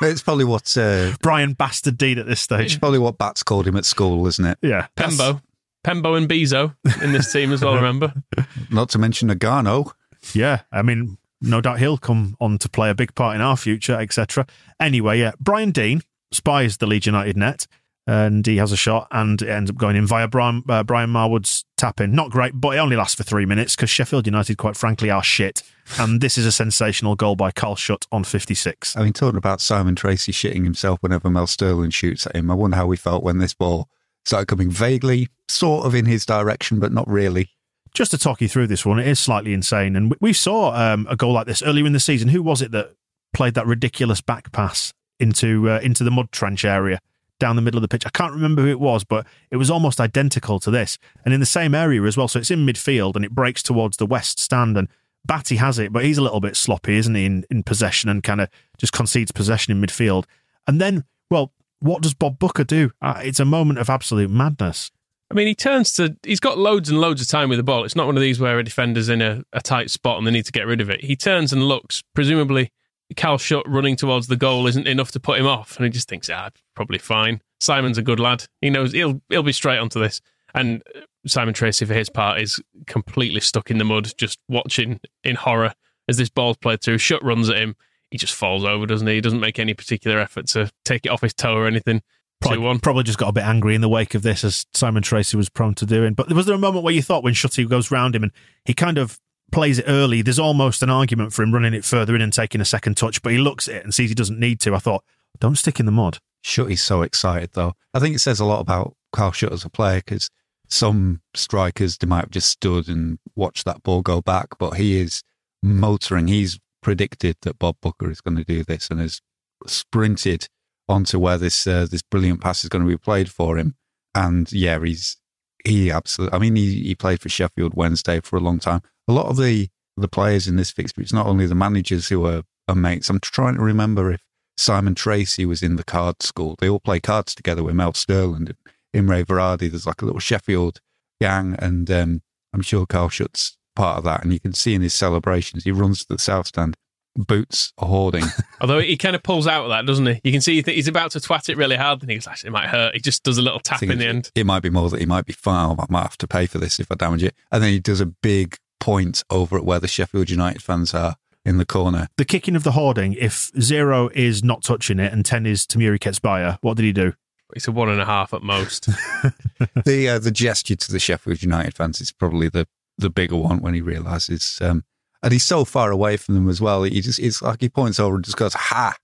it's 0.00 0.22
probably 0.22 0.44
what 0.44 0.76
uh, 0.78 1.12
Brian 1.22 1.52
Bastard 1.54 1.98
Deane 1.98 2.18
at 2.18 2.26
this 2.26 2.40
stage. 2.40 2.60
it's 2.60 2.72
stage. 2.72 2.80
probably 2.80 2.98
what 2.98 3.18
Bats 3.18 3.42
called 3.42 3.66
him 3.66 3.76
at 3.76 3.84
school, 3.84 4.26
isn't 4.26 4.44
it? 4.44 4.58
Yeah. 4.62 4.86
that's- 4.96 5.18
Pembo. 5.18 5.42
Pembo 5.84 6.16
and 6.16 6.28
Bezo 6.28 6.76
in 7.02 7.10
this 7.12 7.32
team 7.32 7.52
as 7.52 7.60
well, 7.64 7.74
remember? 7.74 8.14
Not 8.70 8.88
to 8.90 8.98
mention 8.98 9.28
Nagano. 9.28 9.90
Yeah, 10.32 10.60
I 10.70 10.82
mean, 10.82 11.18
no 11.40 11.60
doubt 11.60 11.80
he'll 11.80 11.98
come 11.98 12.36
on 12.40 12.58
to 12.58 12.68
play 12.68 12.88
a 12.88 12.94
big 12.94 13.16
part 13.16 13.34
in 13.34 13.40
our 13.42 13.56
future, 13.56 13.98
etc. 13.98 14.46
Anyway, 14.78 15.18
yeah, 15.18 15.32
Brian 15.40 15.72
Deane 15.72 16.02
spies 16.30 16.76
the 16.76 16.86
Leeds 16.86 17.06
United 17.06 17.36
net 17.36 17.66
and 18.06 18.44
he 18.46 18.56
has 18.56 18.72
a 18.72 18.76
shot 18.76 19.06
and 19.10 19.40
it 19.42 19.48
ends 19.48 19.70
up 19.70 19.76
going 19.76 19.96
in 19.96 20.06
via 20.06 20.26
Brian, 20.26 20.62
uh, 20.68 20.82
Brian 20.82 21.10
Marwood's 21.10 21.64
tap 21.76 22.00
in. 22.00 22.14
Not 22.14 22.30
great, 22.30 22.52
but 22.54 22.76
it 22.76 22.78
only 22.78 22.96
lasts 22.96 23.14
for 23.14 23.22
three 23.22 23.46
minutes 23.46 23.76
because 23.76 23.90
Sheffield 23.90 24.26
United, 24.26 24.58
quite 24.58 24.76
frankly, 24.76 25.10
are 25.10 25.22
shit. 25.22 25.62
And 25.98 26.20
this 26.20 26.36
is 26.38 26.46
a 26.46 26.52
sensational 26.52 27.14
goal 27.14 27.36
by 27.36 27.50
Carl 27.50 27.76
Shutt 27.76 28.06
on 28.10 28.24
56. 28.24 28.96
I 28.96 29.02
mean, 29.04 29.12
talking 29.12 29.38
about 29.38 29.60
Simon 29.60 29.94
Tracey 29.94 30.32
shitting 30.32 30.64
himself 30.64 30.98
whenever 31.00 31.30
Mel 31.30 31.46
Sterland 31.46 31.92
shoots 31.92 32.26
at 32.26 32.34
him, 32.34 32.50
I 32.50 32.54
wonder 32.54 32.76
how 32.76 32.86
we 32.86 32.96
felt 32.96 33.22
when 33.22 33.38
this 33.38 33.54
ball 33.54 33.88
started 34.24 34.46
coming 34.46 34.70
vaguely, 34.70 35.28
sort 35.48 35.86
of 35.86 35.94
in 35.94 36.06
his 36.06 36.24
direction, 36.24 36.78
but 36.78 36.92
not 36.92 37.08
really. 37.08 37.50
Just 37.94 38.10
to 38.12 38.18
talk 38.18 38.40
you 38.40 38.48
through 38.48 38.68
this 38.68 38.86
one, 38.86 38.98
it 38.98 39.06
is 39.06 39.20
slightly 39.20 39.52
insane. 39.52 39.96
And 39.96 40.14
we 40.20 40.32
saw 40.32 40.72
um, 40.74 41.06
a 41.10 41.16
goal 41.16 41.32
like 41.32 41.46
this 41.46 41.62
earlier 41.62 41.84
in 41.84 41.92
the 41.92 42.00
season. 42.00 42.28
Who 42.28 42.42
was 42.42 42.62
it 42.62 42.70
that 42.72 42.92
played 43.34 43.54
that 43.54 43.66
ridiculous 43.66 44.20
back 44.20 44.50
pass 44.52 44.94
into 45.20 45.68
uh, 45.68 45.80
into 45.80 46.02
the 46.02 46.10
mud 46.10 46.32
trench 46.32 46.64
area? 46.64 47.00
Down 47.42 47.56
the 47.56 47.62
middle 47.62 47.78
of 47.78 47.82
the 47.82 47.88
pitch. 47.88 48.06
I 48.06 48.10
can't 48.10 48.32
remember 48.32 48.62
who 48.62 48.68
it 48.68 48.78
was, 48.78 49.02
but 49.02 49.26
it 49.50 49.56
was 49.56 49.68
almost 49.68 50.00
identical 50.00 50.60
to 50.60 50.70
this. 50.70 50.96
And 51.24 51.34
in 51.34 51.40
the 51.40 51.46
same 51.46 51.74
area 51.74 52.00
as 52.04 52.16
well. 52.16 52.28
So 52.28 52.38
it's 52.38 52.52
in 52.52 52.64
midfield 52.64 53.16
and 53.16 53.24
it 53.24 53.34
breaks 53.34 53.64
towards 53.64 53.96
the 53.96 54.06
west 54.06 54.38
stand. 54.38 54.78
And 54.78 54.86
Batty 55.24 55.56
has 55.56 55.80
it, 55.80 55.92
but 55.92 56.04
he's 56.04 56.18
a 56.18 56.22
little 56.22 56.38
bit 56.38 56.54
sloppy, 56.54 56.96
isn't 56.98 57.16
he, 57.16 57.24
in, 57.24 57.44
in 57.50 57.64
possession 57.64 58.08
and 58.08 58.22
kind 58.22 58.40
of 58.40 58.48
just 58.78 58.92
concedes 58.92 59.32
possession 59.32 59.72
in 59.72 59.82
midfield. 59.82 60.26
And 60.68 60.80
then, 60.80 61.02
well, 61.32 61.52
what 61.80 62.00
does 62.00 62.14
Bob 62.14 62.38
Booker 62.38 62.62
do? 62.62 62.92
Uh, 63.02 63.20
it's 63.24 63.40
a 63.40 63.44
moment 63.44 63.80
of 63.80 63.90
absolute 63.90 64.30
madness. 64.30 64.92
I 65.28 65.34
mean, 65.34 65.48
he 65.48 65.56
turns 65.56 65.94
to, 65.94 66.16
he's 66.22 66.38
got 66.38 66.58
loads 66.58 66.90
and 66.90 67.00
loads 67.00 67.20
of 67.20 67.26
time 67.26 67.48
with 67.48 67.58
the 67.58 67.64
ball. 67.64 67.84
It's 67.84 67.96
not 67.96 68.06
one 68.06 68.16
of 68.16 68.22
these 68.22 68.38
where 68.38 68.60
a 68.60 68.62
defender's 68.62 69.08
in 69.08 69.20
a, 69.20 69.42
a 69.52 69.60
tight 69.60 69.90
spot 69.90 70.18
and 70.18 70.26
they 70.28 70.30
need 70.30 70.46
to 70.46 70.52
get 70.52 70.68
rid 70.68 70.80
of 70.80 70.90
it. 70.90 71.02
He 71.02 71.16
turns 71.16 71.52
and 71.52 71.64
looks, 71.64 72.04
presumably 72.14 72.70
Cal 73.14 73.38
Shutt 73.38 73.68
running 73.68 73.96
towards 73.96 74.26
the 74.26 74.36
goal 74.36 74.66
isn't 74.66 74.86
enough 74.86 75.10
to 75.12 75.20
put 75.20 75.38
him 75.38 75.46
off, 75.46 75.76
and 75.76 75.84
he 75.84 75.90
just 75.90 76.08
thinks, 76.08 76.30
ah, 76.30 76.50
probably 76.74 76.98
fine. 76.98 77.40
Simon's 77.60 77.98
a 77.98 78.02
good 78.02 78.20
lad. 78.20 78.44
He 78.60 78.70
knows 78.70 78.92
he'll 78.92 79.20
he'll 79.28 79.42
be 79.42 79.52
straight 79.52 79.78
onto 79.78 80.00
this. 80.00 80.20
And 80.54 80.82
Simon 81.26 81.54
Tracey, 81.54 81.84
for 81.84 81.94
his 81.94 82.10
part, 82.10 82.40
is 82.40 82.60
completely 82.86 83.40
stuck 83.40 83.70
in 83.70 83.78
the 83.78 83.84
mud, 83.84 84.12
just 84.16 84.38
watching 84.48 85.00
in 85.24 85.36
horror 85.36 85.74
as 86.08 86.16
this 86.16 86.28
ball's 86.28 86.56
played 86.56 86.82
through. 86.82 86.98
Shutt 86.98 87.22
runs 87.22 87.48
at 87.48 87.56
him. 87.56 87.76
He 88.10 88.18
just 88.18 88.34
falls 88.34 88.64
over, 88.64 88.84
doesn't 88.84 89.06
he? 89.06 89.14
He 89.14 89.20
doesn't 89.20 89.40
make 89.40 89.58
any 89.58 89.72
particular 89.72 90.18
effort 90.18 90.48
to 90.48 90.70
take 90.84 91.06
it 91.06 91.10
off 91.10 91.22
his 91.22 91.32
toe 91.32 91.54
or 91.54 91.66
anything. 91.66 92.02
Probably, 92.42 92.78
probably 92.80 93.04
just 93.04 93.18
got 93.18 93.28
a 93.28 93.32
bit 93.32 93.44
angry 93.44 93.74
in 93.74 93.80
the 93.80 93.88
wake 93.88 94.14
of 94.14 94.22
this, 94.22 94.42
as 94.42 94.66
Simon 94.74 95.02
Tracey 95.02 95.36
was 95.36 95.48
prone 95.48 95.74
to 95.76 95.86
doing. 95.86 96.14
But 96.14 96.30
was 96.32 96.44
there 96.44 96.56
a 96.56 96.58
moment 96.58 96.84
where 96.84 96.92
you 96.92 97.00
thought 97.00 97.22
when 97.22 97.34
Shutty 97.34 97.68
goes 97.68 97.90
round 97.92 98.16
him 98.16 98.24
and 98.24 98.32
he 98.64 98.74
kind 98.74 98.98
of 98.98 99.20
plays 99.52 99.78
it 99.78 99.84
early, 99.86 100.22
there's 100.22 100.38
almost 100.38 100.82
an 100.82 100.90
argument 100.90 101.32
for 101.32 101.42
him 101.42 101.52
running 101.52 101.74
it 101.74 101.84
further 101.84 102.16
in 102.16 102.22
and 102.22 102.32
taking 102.32 102.60
a 102.60 102.64
second 102.64 102.96
touch, 102.96 103.22
but 103.22 103.32
he 103.32 103.38
looks 103.38 103.68
at 103.68 103.76
it 103.76 103.84
and 103.84 103.94
sees 103.94 104.10
he 104.10 104.14
doesn't 104.14 104.40
need 104.40 104.58
to. 104.60 104.74
I 104.74 104.78
thought, 104.78 105.04
don't 105.38 105.56
stick 105.56 105.78
in 105.78 105.86
the 105.86 105.92
mud. 105.92 106.18
Shutty's 106.42 106.82
so 106.82 107.02
excited, 107.02 107.50
though. 107.52 107.74
I 107.94 108.00
think 108.00 108.16
it 108.16 108.20
says 108.20 108.40
a 108.40 108.44
lot 108.44 108.60
about 108.60 108.96
Carl 109.12 109.32
Shutt 109.32 109.52
as 109.52 109.64
a 109.64 109.70
player 109.70 109.98
because 109.98 110.28
some 110.68 111.20
strikers, 111.34 111.98
they 111.98 112.06
might 112.06 112.22
have 112.22 112.30
just 112.30 112.50
stood 112.50 112.88
and 112.88 113.18
watched 113.36 113.64
that 113.66 113.82
ball 113.82 114.02
go 114.02 114.20
back, 114.20 114.58
but 114.58 114.72
he 114.72 114.98
is 114.98 115.22
motoring. 115.62 116.28
He's 116.28 116.58
predicted 116.82 117.36
that 117.42 117.58
Bob 117.58 117.76
Booker 117.80 118.10
is 118.10 118.20
going 118.20 118.36
to 118.38 118.44
do 118.44 118.64
this 118.64 118.88
and 118.88 119.00
has 119.00 119.20
sprinted 119.66 120.48
onto 120.88 121.18
where 121.18 121.38
this 121.38 121.66
uh, 121.66 121.86
this 121.88 122.02
brilliant 122.02 122.40
pass 122.40 122.64
is 122.64 122.68
going 122.68 122.84
to 122.84 122.88
be 122.88 122.96
played 122.96 123.30
for 123.30 123.56
him. 123.56 123.74
And 124.14 124.50
yeah, 124.52 124.78
he's 124.82 125.18
he 125.64 125.90
absolutely. 125.90 126.36
I 126.36 126.40
mean, 126.40 126.56
he, 126.56 126.82
he 126.82 126.94
played 126.94 127.20
for 127.20 127.28
Sheffield 127.28 127.74
Wednesday 127.74 128.20
for 128.20 128.36
a 128.36 128.40
long 128.40 128.58
time 128.58 128.82
a 129.08 129.12
lot 129.12 129.26
of 129.26 129.36
the 129.36 129.68
the 129.96 130.08
players 130.08 130.48
in 130.48 130.56
this 130.56 130.70
fixture, 130.70 131.02
it's 131.02 131.12
not 131.12 131.26
only 131.26 131.46
the 131.46 131.54
managers 131.54 132.08
who 132.08 132.24
are, 132.24 132.42
are 132.66 132.74
mates. 132.74 133.10
I'm 133.10 133.20
trying 133.20 133.56
to 133.56 133.62
remember 133.62 134.10
if 134.10 134.22
Simon 134.56 134.94
Tracey 134.94 135.44
was 135.44 135.62
in 135.62 135.76
the 135.76 135.84
card 135.84 136.22
school. 136.22 136.56
They 136.58 136.68
all 136.68 136.80
play 136.80 136.98
cards 136.98 137.34
together 137.34 137.62
with 137.62 137.74
Mel 137.74 137.92
Sterland 137.92 138.48
and 138.48 138.56
Imre 138.94 139.24
Varadi. 139.24 139.70
There's 139.70 139.86
like 139.86 140.00
a 140.00 140.06
little 140.06 140.20
Sheffield 140.20 140.80
gang, 141.20 141.56
and 141.58 141.90
um, 141.90 142.22
I'm 142.54 142.62
sure 142.62 142.86
Carl 142.86 143.10
Shutt's 143.10 143.58
part 143.76 143.98
of 143.98 144.04
that. 144.04 144.22
And 144.24 144.32
you 144.32 144.40
can 144.40 144.54
see 144.54 144.74
in 144.74 144.80
his 144.80 144.94
celebrations, 144.94 145.64
he 145.64 145.72
runs 145.72 146.00
to 146.00 146.14
the 146.14 146.18
south 146.18 146.46
stand, 146.46 146.74
boots 147.16 147.72
a 147.78 147.86
hoarding. 147.86 148.24
Although 148.60 148.80
he 148.80 148.96
kind 148.96 149.14
of 149.14 149.22
pulls 149.22 149.46
out 149.46 149.64
of 149.64 149.70
that, 149.70 149.86
doesn't 149.86 150.06
he? 150.06 150.20
You 150.24 150.32
can 150.32 150.40
see 150.40 150.62
he's 150.62 150.88
about 150.88 151.12
to 151.12 151.20
twat 151.20 151.48
it 151.48 151.56
really 151.56 151.76
hard, 151.76 152.02
and 152.02 152.10
he 152.10 152.16
goes, 152.16 152.26
"Actually, 152.26 152.48
it 152.48 152.52
might 152.52 152.68
hurt." 152.68 152.94
He 152.94 153.00
just 153.00 153.22
does 153.22 153.38
a 153.38 153.42
little 153.42 153.60
tap 153.60 153.82
in 153.82 153.98
the 153.98 154.06
end. 154.06 154.30
It 154.34 154.46
might 154.46 154.60
be 154.60 154.70
more 154.70 154.88
that 154.90 155.00
he 155.00 155.06
might 155.06 155.26
be 155.26 155.32
fine. 155.32 155.76
I 155.78 155.86
might 155.88 156.02
have 156.02 156.18
to 156.18 156.28
pay 156.28 156.46
for 156.46 156.58
this 156.58 156.80
if 156.80 156.90
I 156.90 156.94
damage 156.94 157.22
it. 157.22 157.34
And 157.50 157.62
then 157.62 157.70
he 157.70 157.80
does 157.80 158.00
a 158.00 158.06
big 158.06 158.56
point 158.80 159.22
over 159.30 159.56
at 159.56 159.64
where 159.64 159.78
the 159.78 159.88
Sheffield 159.88 160.28
United 160.28 160.62
fans 160.62 160.92
are 160.94 161.16
in 161.44 161.58
the 161.58 161.66
corner. 161.66 162.08
The 162.16 162.24
kicking 162.24 162.56
of 162.56 162.64
the 162.64 162.72
hoarding, 162.72 163.14
if 163.14 163.50
zero 163.60 164.10
is 164.14 164.42
not 164.42 164.62
touching 164.62 164.98
it 164.98 165.12
and 165.12 165.24
10 165.24 165.46
is 165.46 165.66
Temuri 165.66 165.98
Ketsbaia, 165.98 166.58
what 166.60 166.76
did 166.76 166.84
he 166.84 166.92
do? 166.92 167.14
It's 167.54 167.68
a 167.68 167.72
one 167.72 167.88
and 167.88 168.00
a 168.00 168.04
half 168.04 168.32
at 168.32 168.42
most. 168.42 168.86
the 169.84 170.08
uh, 170.08 170.18
the 170.18 170.30
gesture 170.30 170.74
to 170.74 170.92
the 170.92 170.98
Sheffield 170.98 171.42
United 171.42 171.74
fans 171.74 172.00
is 172.00 172.10
probably 172.10 172.48
the, 172.48 172.66
the 172.96 173.10
bigger 173.10 173.36
one 173.36 173.60
when 173.60 173.74
he 173.74 173.82
realises. 173.82 174.58
Um, 174.62 174.84
and 175.22 175.32
he's 175.32 175.44
so 175.44 175.64
far 175.64 175.90
away 175.90 176.16
from 176.16 176.34
them 176.34 176.48
as 176.48 176.60
well. 176.60 176.82
He 176.82 177.00
just 177.00 177.18
it's 177.18 177.42
like 177.42 177.60
he 177.60 177.68
points 177.68 178.00
over 178.00 178.16
and 178.16 178.24
just 178.24 178.36
goes 178.36 178.54
ha, 178.54 178.96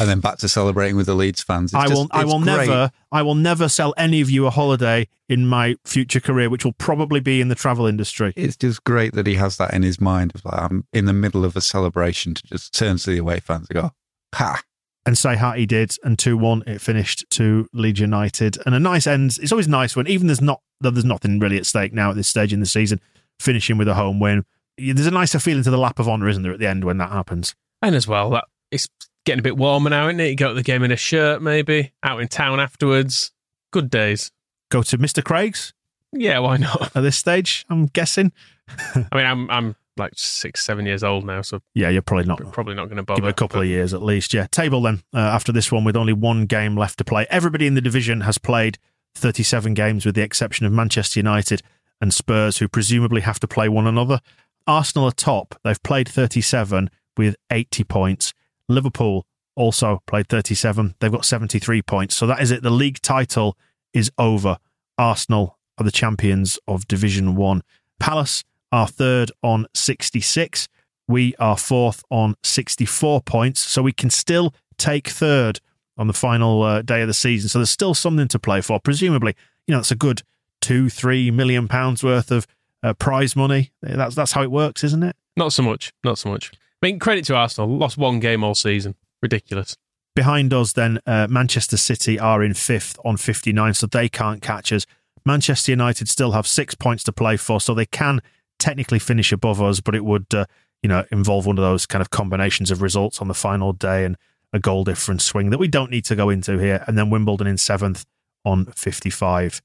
and 0.00 0.08
then 0.08 0.20
back 0.20 0.38
to 0.38 0.48
celebrating 0.48 0.96
with 0.96 1.06
the 1.06 1.14
Leeds 1.14 1.42
fans. 1.42 1.72
It's 1.72 1.74
I 1.74 1.88
will, 1.88 2.04
just, 2.04 2.14
I 2.14 2.24
will 2.24 2.40
great. 2.40 2.68
never, 2.68 2.90
I 3.10 3.22
will 3.22 3.34
never 3.34 3.68
sell 3.68 3.94
any 3.96 4.20
of 4.20 4.30
you 4.30 4.46
a 4.46 4.50
holiday 4.50 5.08
in 5.28 5.46
my 5.46 5.76
future 5.84 6.20
career, 6.20 6.50
which 6.50 6.64
will 6.64 6.72
probably 6.72 7.20
be 7.20 7.40
in 7.40 7.48
the 7.48 7.54
travel 7.54 7.86
industry. 7.86 8.32
It's 8.36 8.56
just 8.56 8.84
great 8.84 9.14
that 9.14 9.26
he 9.26 9.34
has 9.34 9.56
that 9.56 9.74
in 9.74 9.82
his 9.82 10.00
mind. 10.00 10.32
Like, 10.44 10.60
I'm 10.60 10.86
in 10.92 11.06
the 11.06 11.12
middle 11.12 11.44
of 11.44 11.56
a 11.56 11.60
celebration 11.60 12.34
to 12.34 12.42
just 12.44 12.74
turn 12.74 12.96
to 12.98 13.10
the 13.10 13.18
away 13.18 13.40
fans 13.40 13.66
and 13.70 13.80
go, 13.80 13.90
ha. 14.34 14.62
And 15.04 15.18
say 15.18 15.34
how 15.34 15.52
he 15.52 15.66
did, 15.66 15.96
and 16.04 16.16
two 16.16 16.36
one, 16.36 16.62
it 16.64 16.80
finished 16.80 17.24
to 17.30 17.68
Leeds 17.72 17.98
United, 17.98 18.56
and 18.64 18.74
a 18.74 18.78
nice 18.78 19.06
end. 19.06 19.36
It's 19.42 19.50
always 19.50 19.66
nice 19.66 19.96
when 19.96 20.06
even 20.06 20.28
there's 20.28 20.40
not 20.40 20.60
there's 20.80 21.04
nothing 21.04 21.40
really 21.40 21.56
at 21.56 21.66
stake 21.66 21.92
now 21.92 22.10
at 22.10 22.16
this 22.16 22.28
stage 22.28 22.52
in 22.52 22.60
the 22.60 22.66
season, 22.66 23.00
finishing 23.40 23.78
with 23.78 23.88
a 23.88 23.94
home 23.94 24.20
win. 24.20 24.44
There's 24.92 25.06
a 25.06 25.10
nicer 25.10 25.38
feeling 25.38 25.62
to 25.64 25.70
the 25.70 25.78
lap 25.78 25.98
of 25.98 26.08
honour, 26.08 26.28
isn't 26.28 26.42
there, 26.42 26.52
at 26.52 26.58
the 26.58 26.68
end 26.68 26.84
when 26.84 26.98
that 26.98 27.10
happens? 27.10 27.54
And 27.80 27.94
as 27.94 28.06
well, 28.08 28.30
that 28.30 28.44
it's 28.70 28.88
getting 29.24 29.40
a 29.40 29.42
bit 29.42 29.56
warmer 29.56 29.90
now, 29.90 30.08
isn't 30.08 30.20
it? 30.20 30.30
You 30.30 30.36
go 30.36 30.48
to 30.48 30.54
the 30.54 30.62
game 30.62 30.82
in 30.82 30.90
a 30.90 30.96
shirt, 30.96 31.42
maybe 31.42 31.92
out 32.02 32.20
in 32.20 32.28
town 32.28 32.60
afterwards. 32.60 33.32
Good 33.70 33.90
days. 33.90 34.30
Go 34.70 34.82
to 34.82 34.98
Mr. 34.98 35.22
Craig's. 35.22 35.72
Yeah, 36.12 36.40
why 36.40 36.58
not? 36.58 36.90
At 36.96 37.00
this 37.00 37.16
stage, 37.16 37.64
I'm 37.70 37.86
guessing. 37.86 38.32
I 38.68 39.06
mean, 39.14 39.26
I'm 39.26 39.50
I'm 39.50 39.76
like 39.96 40.12
six, 40.16 40.64
seven 40.64 40.86
years 40.86 41.02
old 41.04 41.24
now, 41.24 41.42
so 41.42 41.60
yeah, 41.74 41.88
you're 41.88 42.02
probably 42.02 42.24
not 42.26 42.52
probably 42.52 42.74
not 42.74 42.86
going 42.86 42.96
to 42.96 43.02
bother. 43.02 43.20
Give 43.20 43.28
it 43.28 43.30
a 43.30 43.34
couple 43.34 43.60
but... 43.60 43.64
of 43.64 43.68
years 43.68 43.94
at 43.94 44.02
least. 44.02 44.32
Yeah, 44.34 44.46
table 44.46 44.82
then. 44.82 45.02
Uh, 45.14 45.18
after 45.18 45.52
this 45.52 45.70
one, 45.70 45.84
with 45.84 45.96
only 45.96 46.12
one 46.12 46.46
game 46.46 46.76
left 46.76 46.98
to 46.98 47.04
play, 47.04 47.26
everybody 47.30 47.66
in 47.66 47.74
the 47.74 47.80
division 47.80 48.22
has 48.22 48.38
played 48.38 48.78
37 49.14 49.74
games, 49.74 50.06
with 50.06 50.14
the 50.14 50.22
exception 50.22 50.66
of 50.66 50.72
Manchester 50.72 51.20
United 51.20 51.62
and 52.00 52.12
Spurs, 52.12 52.58
who 52.58 52.68
presumably 52.68 53.20
have 53.20 53.40
to 53.40 53.46
play 53.46 53.68
one 53.68 53.86
another. 53.86 54.20
Arsenal 54.66 55.08
are 55.08 55.12
top; 55.12 55.54
they've 55.64 55.82
played 55.82 56.08
37 56.08 56.90
with 57.16 57.36
80 57.50 57.84
points. 57.84 58.32
Liverpool 58.68 59.26
also 59.54 60.02
played 60.06 60.28
37. 60.28 60.94
They've 61.00 61.12
got 61.12 61.24
73 61.24 61.82
points. 61.82 62.14
So 62.14 62.26
that 62.26 62.40
is 62.40 62.50
it. 62.50 62.62
The 62.62 62.70
league 62.70 63.00
title 63.02 63.56
is 63.92 64.10
over. 64.18 64.58
Arsenal 64.98 65.58
are 65.78 65.84
the 65.84 65.90
champions 65.90 66.58
of 66.66 66.88
Division 66.88 67.34
1. 67.34 67.62
Palace 68.00 68.44
are 68.70 68.86
third 68.86 69.30
on 69.42 69.66
66. 69.74 70.68
We 71.08 71.34
are 71.36 71.58
fourth 71.58 72.02
on 72.10 72.36
64 72.42 73.22
points. 73.22 73.60
So 73.60 73.82
we 73.82 73.92
can 73.92 74.10
still 74.10 74.54
take 74.78 75.08
third 75.08 75.60
on 75.98 76.06
the 76.06 76.12
final 76.12 76.62
uh, 76.62 76.82
day 76.82 77.02
of 77.02 77.08
the 77.08 77.14
season. 77.14 77.48
So 77.48 77.58
there's 77.58 77.70
still 77.70 77.94
something 77.94 78.28
to 78.28 78.38
play 78.38 78.60
for. 78.60 78.80
Presumably, 78.80 79.36
you 79.66 79.74
know, 79.74 79.80
it's 79.80 79.90
a 79.90 79.96
good 79.96 80.22
two, 80.60 80.88
three 80.88 81.30
million 81.30 81.68
pounds 81.68 82.02
worth 82.02 82.30
of 82.30 82.46
uh, 82.82 82.94
prize 82.94 83.36
money. 83.36 83.72
That's 83.82 84.14
that's 84.14 84.32
how 84.32 84.42
it 84.42 84.50
works, 84.50 84.84
isn't 84.84 85.02
it? 85.02 85.16
Not 85.36 85.52
so 85.52 85.62
much. 85.62 85.92
Not 86.04 86.18
so 86.18 86.30
much. 86.30 86.52
I 86.82 86.86
mean, 86.86 86.98
credit 86.98 87.24
to 87.26 87.36
Arsenal. 87.36 87.68
Lost 87.68 87.96
one 87.96 88.20
game 88.20 88.42
all 88.42 88.54
season. 88.54 88.96
Ridiculous. 89.22 89.76
Behind 90.14 90.52
us, 90.52 90.72
then, 90.74 90.98
uh, 91.06 91.26
Manchester 91.30 91.76
City 91.78 92.18
are 92.18 92.42
in 92.42 92.52
fifth 92.52 92.98
on 93.04 93.16
59, 93.16 93.72
so 93.72 93.86
they 93.86 94.08
can't 94.08 94.42
catch 94.42 94.70
us. 94.72 94.84
Manchester 95.24 95.72
United 95.72 96.08
still 96.08 96.32
have 96.32 96.46
six 96.46 96.74
points 96.74 97.02
to 97.04 97.12
play 97.12 97.36
for, 97.38 97.60
so 97.60 97.72
they 97.72 97.86
can 97.86 98.20
technically 98.58 98.98
finish 98.98 99.32
above 99.32 99.62
us, 99.62 99.80
but 99.80 99.94
it 99.94 100.04
would, 100.04 100.26
uh, 100.34 100.44
you 100.82 100.88
know, 100.88 101.04
involve 101.10 101.46
one 101.46 101.56
of 101.56 101.62
those 101.62 101.86
kind 101.86 102.02
of 102.02 102.10
combinations 102.10 102.70
of 102.70 102.82
results 102.82 103.20
on 103.20 103.28
the 103.28 103.34
final 103.34 103.72
day 103.72 104.04
and 104.04 104.16
a 104.52 104.58
goal 104.58 104.84
difference 104.84 105.24
swing 105.24 105.48
that 105.50 105.58
we 105.58 105.68
don't 105.68 105.90
need 105.90 106.04
to 106.04 106.14
go 106.14 106.28
into 106.28 106.58
here. 106.58 106.84
And 106.86 106.98
then 106.98 107.08
Wimbledon 107.08 107.46
in 107.46 107.56
seventh 107.56 108.04
on 108.44 108.66
55. 108.66 109.62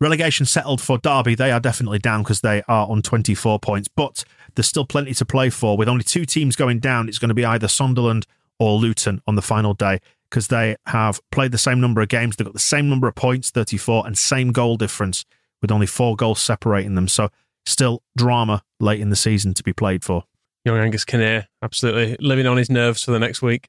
Relegation 0.00 0.46
settled 0.46 0.80
for 0.80 0.96
Derby. 0.98 1.34
They 1.34 1.52
are 1.52 1.60
definitely 1.60 1.98
down 1.98 2.22
because 2.22 2.40
they 2.40 2.62
are 2.68 2.88
on 2.88 3.02
24 3.02 3.58
points, 3.58 3.88
but 3.94 4.24
there's 4.54 4.66
still 4.66 4.86
plenty 4.86 5.12
to 5.14 5.24
play 5.26 5.50
for. 5.50 5.76
With 5.76 5.88
only 5.88 6.04
two 6.04 6.24
teams 6.24 6.56
going 6.56 6.80
down, 6.80 7.08
it's 7.08 7.18
going 7.18 7.28
to 7.28 7.34
be 7.34 7.44
either 7.44 7.68
Sunderland 7.68 8.26
or 8.58 8.78
Luton 8.78 9.20
on 9.26 9.34
the 9.34 9.42
final 9.42 9.74
day 9.74 9.98
because 10.30 10.48
they 10.48 10.76
have 10.86 11.20
played 11.30 11.52
the 11.52 11.58
same 11.58 11.80
number 11.80 12.00
of 12.00 12.08
games. 12.08 12.36
They've 12.36 12.46
got 12.46 12.54
the 12.54 12.60
same 12.60 12.88
number 12.88 13.08
of 13.08 13.14
points, 13.14 13.50
34, 13.50 14.06
and 14.06 14.16
same 14.16 14.52
goal 14.52 14.76
difference 14.76 15.24
with 15.60 15.70
only 15.70 15.86
four 15.86 16.16
goals 16.16 16.40
separating 16.40 16.94
them. 16.94 17.08
So 17.08 17.28
still 17.66 18.02
drama 18.16 18.62
late 18.78 19.00
in 19.00 19.10
the 19.10 19.16
season 19.16 19.52
to 19.54 19.62
be 19.62 19.72
played 19.72 20.02
for. 20.02 20.24
Young 20.64 20.78
Angus 20.78 21.04
Kinnear, 21.04 21.48
absolutely 21.62 22.16
living 22.20 22.46
on 22.46 22.56
his 22.56 22.70
nerves 22.70 23.02
for 23.02 23.10
the 23.10 23.18
next 23.18 23.42
week. 23.42 23.68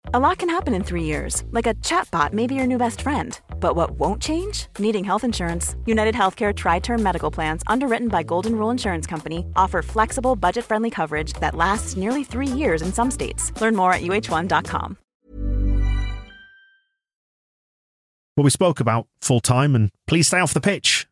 A 0.13 0.19
lot 0.19 0.39
can 0.39 0.49
happen 0.49 0.73
in 0.73 0.83
three 0.83 1.05
years, 1.05 1.45
like 1.51 1.65
a 1.65 1.73
chatbot 1.75 2.33
may 2.33 2.45
be 2.45 2.53
your 2.53 2.67
new 2.67 2.77
best 2.77 3.01
friend. 3.01 3.39
But 3.61 3.77
what 3.77 3.91
won't 3.91 4.21
change? 4.21 4.65
Needing 4.77 5.05
health 5.05 5.23
insurance. 5.23 5.77
United 5.85 6.15
Healthcare 6.15 6.53
Tri 6.53 6.79
Term 6.79 7.01
Medical 7.01 7.31
Plans, 7.31 7.63
underwritten 7.65 8.09
by 8.09 8.21
Golden 8.21 8.55
Rule 8.57 8.71
Insurance 8.71 9.07
Company, 9.07 9.45
offer 9.55 9.81
flexible, 9.81 10.35
budget 10.35 10.65
friendly 10.65 10.89
coverage 10.89 11.31
that 11.39 11.55
lasts 11.55 11.95
nearly 11.95 12.25
three 12.25 12.45
years 12.45 12.81
in 12.81 12.91
some 12.91 13.09
states. 13.09 13.53
Learn 13.61 13.73
more 13.73 13.93
at 13.93 14.01
uh1.com. 14.01 14.97
Well, 18.35 18.43
we 18.43 18.49
spoke 18.49 18.81
about 18.81 19.07
full 19.21 19.39
time 19.39 19.75
and 19.75 19.91
please 20.07 20.27
stay 20.27 20.41
off 20.41 20.53
the 20.53 20.59
pitch. 20.59 21.07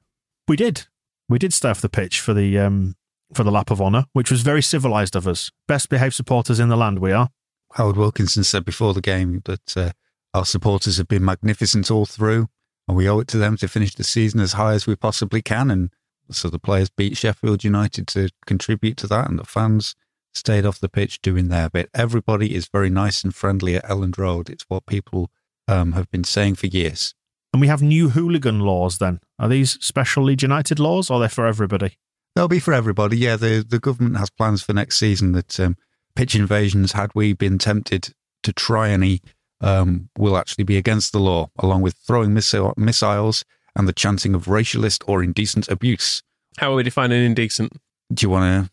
We 0.50 0.58
did. 0.58 0.88
We 1.30 1.40
did 1.40 1.54
stay 1.54 1.70
off 1.70 1.80
the 1.80 1.88
pitch 1.88 2.20
for 2.20 2.34
the 2.34 2.60
um, 2.60 2.96
for 3.34 3.46
the 3.46 3.52
lap 3.52 3.72
of 3.72 3.82
honour, 3.82 4.08
which 4.12 4.30
was 4.30 4.42
very 4.42 4.62
civilised 4.62 5.16
of 5.16 5.26
us. 5.26 5.52
Best 5.70 5.88
behaved 5.88 6.16
supporters 6.16 6.60
in 6.60 6.68
the 6.68 6.76
land, 6.76 7.00
we 7.00 7.14
are. 7.14 7.30
Howard 7.74 7.98
Wilkinson 7.98 8.44
said 8.44 8.66
before 8.66 8.94
the 8.94 9.02
game 9.02 9.42
that 9.46 9.78
uh, 9.78 9.92
our 10.34 10.46
supporters 10.46 10.98
have 10.98 11.08
been 11.08 11.26
magnificent 11.26 11.90
all 11.92 12.06
through, 12.06 12.48
and 12.88 12.98
we 12.98 13.10
owe 13.10 13.20
it 13.20 13.28
to 13.30 13.38
them 13.38 13.58
to 13.58 13.68
finish 13.68 13.96
the 13.96 14.04
season 14.04 14.40
as 14.40 14.54
high 14.54 14.74
as 14.74 14.88
we 14.88 14.96
possibly 14.96 15.42
can. 15.42 15.70
And 15.70 15.90
so 16.32 16.50
the 16.50 16.60
players 16.60 16.90
beat 16.90 17.18
Sheffield 17.18 17.64
United 17.64 18.08
to 18.10 18.30
contribute 18.46 18.98
to 18.98 19.08
that, 19.08 19.30
and 19.30 19.40
the 19.40 19.46
fans 19.46 19.96
stayed 20.34 20.66
off 20.66 20.80
the 20.80 20.90
pitch 20.90 21.22
doing 21.22 21.48
their 21.50 21.70
bit. 21.70 21.90
Everybody 21.94 22.56
is 22.56 22.68
very 22.68 22.90
nice 22.90 23.24
and 23.24 23.34
friendly 23.34 23.76
at 23.76 23.86
Elland 23.86 24.18
Road. 24.18 24.50
It's 24.50 24.66
what 24.68 24.86
people 24.86 25.32
um, 25.68 25.94
have 25.94 26.10
been 26.12 26.24
saying 26.24 26.56
for 26.56 26.68
years. 26.68 27.14
And 27.52 27.62
we 27.62 27.68
have 27.68 27.82
new 27.82 28.10
hooligan 28.10 28.60
laws 28.60 29.00
then. 29.00 29.20
Are 29.40 29.50
these 29.50 29.72
special 29.84 30.24
Leeds 30.24 30.44
United 30.44 30.80
laws 30.80 31.10
or 31.10 31.16
are 31.16 31.22
they 31.22 31.28
for 31.28 31.48
everybody? 31.48 31.98
They'll 32.36 32.48
be 32.48 32.60
for 32.60 32.74
everybody. 32.74 33.18
Yeah, 33.18 33.38
the, 33.38 33.66
the 33.68 33.80
government 33.80 34.18
has 34.18 34.30
plans 34.30 34.62
for 34.62 34.74
next 34.74 34.98
season 34.98 35.32
that 35.32 35.60
um, 35.60 35.76
pitch 36.16 36.36
invasions, 36.36 36.92
had 36.94 37.12
we 37.16 37.34
been 37.34 37.58
tempted 37.58 38.14
to 38.44 38.54
try 38.54 38.90
any, 38.90 39.22
um, 39.62 40.10
will 40.18 40.38
actually 40.38 40.64
be 40.64 40.78
against 40.78 41.12
the 41.12 41.20
law, 41.20 41.50
along 41.60 41.82
with 41.82 41.96
throwing 42.06 42.32
missil- 42.32 42.78
missiles 42.78 43.44
and 43.76 43.88
the 43.88 43.94
chanting 43.94 44.34
of 44.34 44.46
racialist 44.46 45.04
or 45.08 45.22
indecent 45.24 45.68
abuse. 45.70 46.22
How 46.58 46.72
are 46.74 46.76
we 46.76 46.84
defining 46.84 47.24
indecent? 47.24 47.74
Do 48.14 48.26
you 48.26 48.30
want 48.30 48.72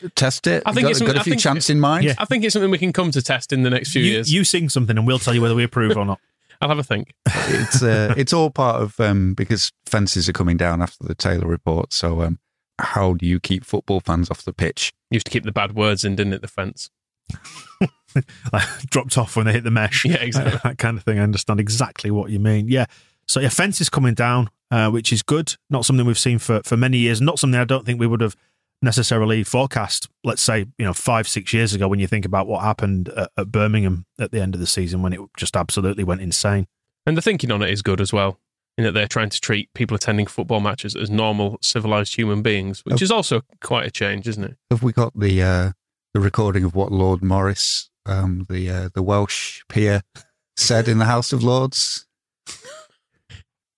to 0.00 0.10
test 0.16 0.46
it? 0.46 0.62
I 0.66 0.72
think 0.72 0.84
got, 0.84 0.90
it's 0.92 1.00
got 1.00 1.06
something- 1.06 1.16
a 1.16 1.20
I 1.20 1.24
few 1.24 1.32
think- 1.32 1.42
chants 1.42 1.70
in 1.70 1.80
mind. 1.80 2.04
Yeah. 2.04 2.14
I 2.18 2.24
think 2.24 2.44
it's 2.44 2.52
something 2.52 2.70
we 2.70 2.78
can 2.78 2.92
come 2.92 3.10
to 3.12 3.22
test 3.22 3.52
in 3.52 3.62
the 3.62 3.70
next 3.70 3.90
few 3.92 4.02
You, 4.02 4.12
years. 4.12 4.32
you 4.32 4.44
sing 4.44 4.68
something 4.68 4.96
and 4.96 5.06
we'll 5.06 5.18
tell 5.18 5.34
you 5.34 5.40
whether 5.42 5.54
we 5.54 5.64
approve 5.64 5.96
or 5.96 6.04
not. 6.04 6.20
I'll 6.60 6.68
have 6.68 6.78
a 6.78 6.82
think. 6.84 7.12
it's 7.26 7.82
uh, 7.82 8.14
it's 8.16 8.32
all 8.32 8.48
part 8.50 8.80
of 8.80 8.98
um, 9.00 9.34
because 9.34 9.72
fences 9.86 10.28
are 10.28 10.32
coming 10.32 10.56
down 10.56 10.80
after 10.80 11.04
the 11.04 11.14
Taylor 11.14 11.46
report. 11.46 11.92
So 11.92 12.22
um, 12.22 12.38
how 12.78 13.14
do 13.14 13.26
you 13.26 13.38
keep 13.40 13.64
football 13.64 14.00
fans 14.00 14.30
off 14.30 14.42
the 14.44 14.52
pitch? 14.52 14.92
Used 15.14 15.26
to 15.26 15.30
keep 15.30 15.44
the 15.44 15.52
bad 15.52 15.74
words 15.74 16.04
in, 16.04 16.16
didn't 16.16 16.32
it? 16.32 16.42
The 16.42 16.48
fence. 16.48 16.90
Dropped 18.90 19.16
off 19.16 19.36
when 19.36 19.46
they 19.46 19.52
hit 19.52 19.64
the 19.64 19.70
mesh. 19.70 20.04
Yeah, 20.04 20.16
exactly. 20.16 20.58
that 20.64 20.78
kind 20.78 20.98
of 20.98 21.04
thing. 21.04 21.18
I 21.18 21.22
understand 21.22 21.60
exactly 21.60 22.10
what 22.10 22.30
you 22.30 22.40
mean. 22.40 22.68
Yeah. 22.68 22.86
So 23.26 23.40
yeah, 23.40 23.48
fence 23.48 23.80
is 23.80 23.88
coming 23.88 24.14
down, 24.14 24.50
uh, 24.70 24.90
which 24.90 25.12
is 25.12 25.22
good. 25.22 25.54
Not 25.70 25.84
something 25.84 26.04
we've 26.04 26.18
seen 26.18 26.38
for, 26.38 26.62
for 26.64 26.76
many 26.76 26.98
years. 26.98 27.20
Not 27.20 27.38
something 27.38 27.58
I 27.58 27.64
don't 27.64 27.86
think 27.86 28.00
we 28.00 28.06
would 28.06 28.20
have 28.20 28.36
necessarily 28.82 29.44
forecast. 29.44 30.08
Let's 30.24 30.42
say 30.42 30.66
you 30.78 30.84
know 30.84 30.92
five 30.92 31.26
six 31.26 31.52
years 31.52 31.74
ago 31.74 31.88
when 31.88 32.00
you 32.00 32.06
think 32.06 32.24
about 32.24 32.46
what 32.46 32.62
happened 32.62 33.08
at, 33.10 33.30
at 33.36 33.52
Birmingham 33.52 34.04
at 34.18 34.32
the 34.32 34.40
end 34.40 34.54
of 34.54 34.60
the 34.60 34.66
season 34.66 35.00
when 35.00 35.12
it 35.12 35.20
just 35.36 35.56
absolutely 35.56 36.04
went 36.04 36.20
insane. 36.20 36.66
And 37.06 37.16
the 37.16 37.22
thinking 37.22 37.50
on 37.50 37.62
it 37.62 37.70
is 37.70 37.82
good 37.82 38.00
as 38.00 38.12
well, 38.12 38.38
in 38.76 38.84
that 38.84 38.92
they're 38.92 39.06
trying 39.08 39.30
to 39.30 39.40
treat 39.40 39.72
people 39.74 39.94
attending 39.94 40.26
football 40.26 40.60
matches 40.60 40.96
as 40.96 41.08
normal, 41.10 41.58
civilized 41.62 42.16
human 42.16 42.42
beings, 42.42 42.84
which 42.84 43.00
Oh. 43.00 43.04
is 43.04 43.10
also 43.10 43.42
quite 43.62 43.86
a 43.86 43.90
change, 43.90 44.26
isn't 44.28 44.44
it? 44.44 44.56
Have 44.70 44.82
we 44.82 44.92
got 44.92 45.18
the 45.18 45.42
uh, 45.42 45.72
the 46.12 46.20
recording 46.20 46.64
of 46.64 46.74
what 46.74 46.90
Lord 46.92 47.22
Morris, 47.22 47.90
um, 48.06 48.46
the 48.48 48.68
uh, 48.70 48.88
the 48.94 49.02
Welsh 49.02 49.62
peer, 49.68 50.02
said 50.56 50.88
in 50.88 50.98
the 50.98 51.04
House 51.06 51.32
of 51.32 51.42
Lords? 51.42 52.06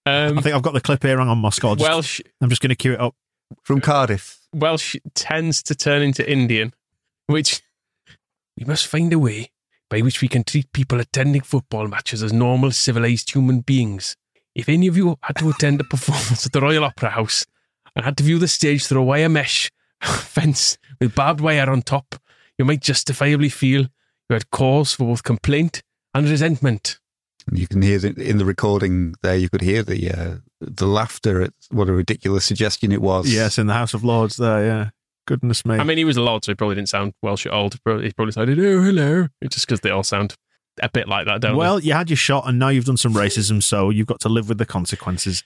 Um, 0.08 0.38
I 0.38 0.40
think 0.40 0.54
I've 0.54 0.62
got 0.62 0.72
the 0.72 0.80
clip 0.80 1.02
here. 1.02 1.18
Hang 1.18 1.26
on, 1.26 1.38
Moscow. 1.38 1.70
I'll 1.70 1.74
just- 1.76 1.90
Welsh 1.90 2.20
I'm 2.40 2.48
just 2.48 2.62
going 2.62 2.70
to 2.70 2.76
cue 2.76 2.92
it 2.92 3.00
up. 3.00 3.14
From 3.64 3.80
Cardiff. 3.80 4.38
Welsh 4.54 4.94
tends 5.16 5.62
to 5.64 5.74
turn 5.74 6.00
into 6.02 6.28
Indian, 6.30 6.72
which 7.26 7.60
we 8.56 8.64
must 8.64 8.86
find 8.86 9.12
a 9.12 9.18
way 9.18 9.50
by 9.90 10.00
which 10.02 10.20
we 10.22 10.28
can 10.28 10.44
treat 10.44 10.72
people 10.72 11.00
attending 11.00 11.40
football 11.40 11.88
matches 11.88 12.22
as 12.22 12.32
normal, 12.32 12.70
civilized 12.70 13.32
human 13.32 13.60
beings. 13.62 14.16
If 14.56 14.70
any 14.70 14.86
of 14.86 14.96
you 14.96 15.18
had 15.20 15.36
to 15.36 15.50
attend 15.50 15.82
a 15.82 15.84
performance 15.84 16.46
at 16.46 16.52
the 16.52 16.62
Royal 16.62 16.82
Opera 16.82 17.10
House 17.10 17.44
and 17.94 18.06
had 18.06 18.16
to 18.16 18.24
view 18.24 18.38
the 18.38 18.48
stage 18.48 18.86
through 18.86 19.02
a 19.02 19.04
wire 19.04 19.28
mesh 19.28 19.70
fence 20.02 20.78
with 20.98 21.14
barbed 21.14 21.42
wire 21.42 21.68
on 21.68 21.82
top, 21.82 22.14
you 22.58 22.64
might 22.64 22.80
justifiably 22.80 23.50
feel 23.50 23.82
you 23.82 24.32
had 24.32 24.50
cause 24.50 24.94
for 24.94 25.04
both 25.04 25.22
complaint 25.22 25.82
and 26.14 26.26
resentment. 26.26 26.98
You 27.52 27.68
can 27.68 27.82
hear 27.82 27.98
the, 27.98 28.14
in 28.18 28.38
the 28.38 28.46
recording 28.46 29.14
there. 29.22 29.36
You 29.36 29.50
could 29.50 29.60
hear 29.60 29.82
the 29.82 30.10
uh, 30.10 30.34
the 30.60 30.86
laughter 30.86 31.42
at 31.42 31.52
what 31.70 31.90
a 31.90 31.92
ridiculous 31.92 32.46
suggestion 32.46 32.92
it 32.92 33.02
was. 33.02 33.32
Yes, 33.32 33.58
in 33.58 33.66
the 33.66 33.74
House 33.74 33.92
of 33.92 34.04
Lords. 34.04 34.38
There, 34.38 34.64
yeah. 34.64 34.90
Goodness 35.26 35.66
me. 35.66 35.76
I 35.76 35.84
mean, 35.84 35.98
he 35.98 36.04
was 36.04 36.16
a 36.16 36.22
lord, 36.22 36.44
so 36.44 36.52
he 36.52 36.56
probably 36.56 36.76
didn't 36.76 36.88
sound 36.88 37.12
Welsh 37.22 37.44
at 37.46 37.52
all. 37.52 37.68
He 37.70 37.78
probably, 37.84 38.06
he 38.06 38.12
probably 38.12 38.32
sounded, 38.32 38.58
oh, 38.58 38.82
hello. 38.82 39.28
It's 39.42 39.54
just 39.54 39.66
because 39.66 39.80
they 39.80 39.90
all 39.90 40.02
sound 40.02 40.34
a 40.82 40.88
bit 40.88 41.08
like 41.08 41.26
that, 41.26 41.40
don't 41.40 41.52
they? 41.52 41.58
well, 41.58 41.80
you 41.80 41.92
had 41.92 42.10
your 42.10 42.16
shot, 42.16 42.48
and 42.48 42.58
now 42.58 42.68
you've 42.68 42.84
done 42.84 42.96
some 42.96 43.14
racism, 43.14 43.62
so 43.62 43.90
you've 43.90 44.06
got 44.06 44.20
to 44.20 44.28
live 44.28 44.48
with 44.48 44.58
the 44.58 44.66
consequences. 44.66 45.44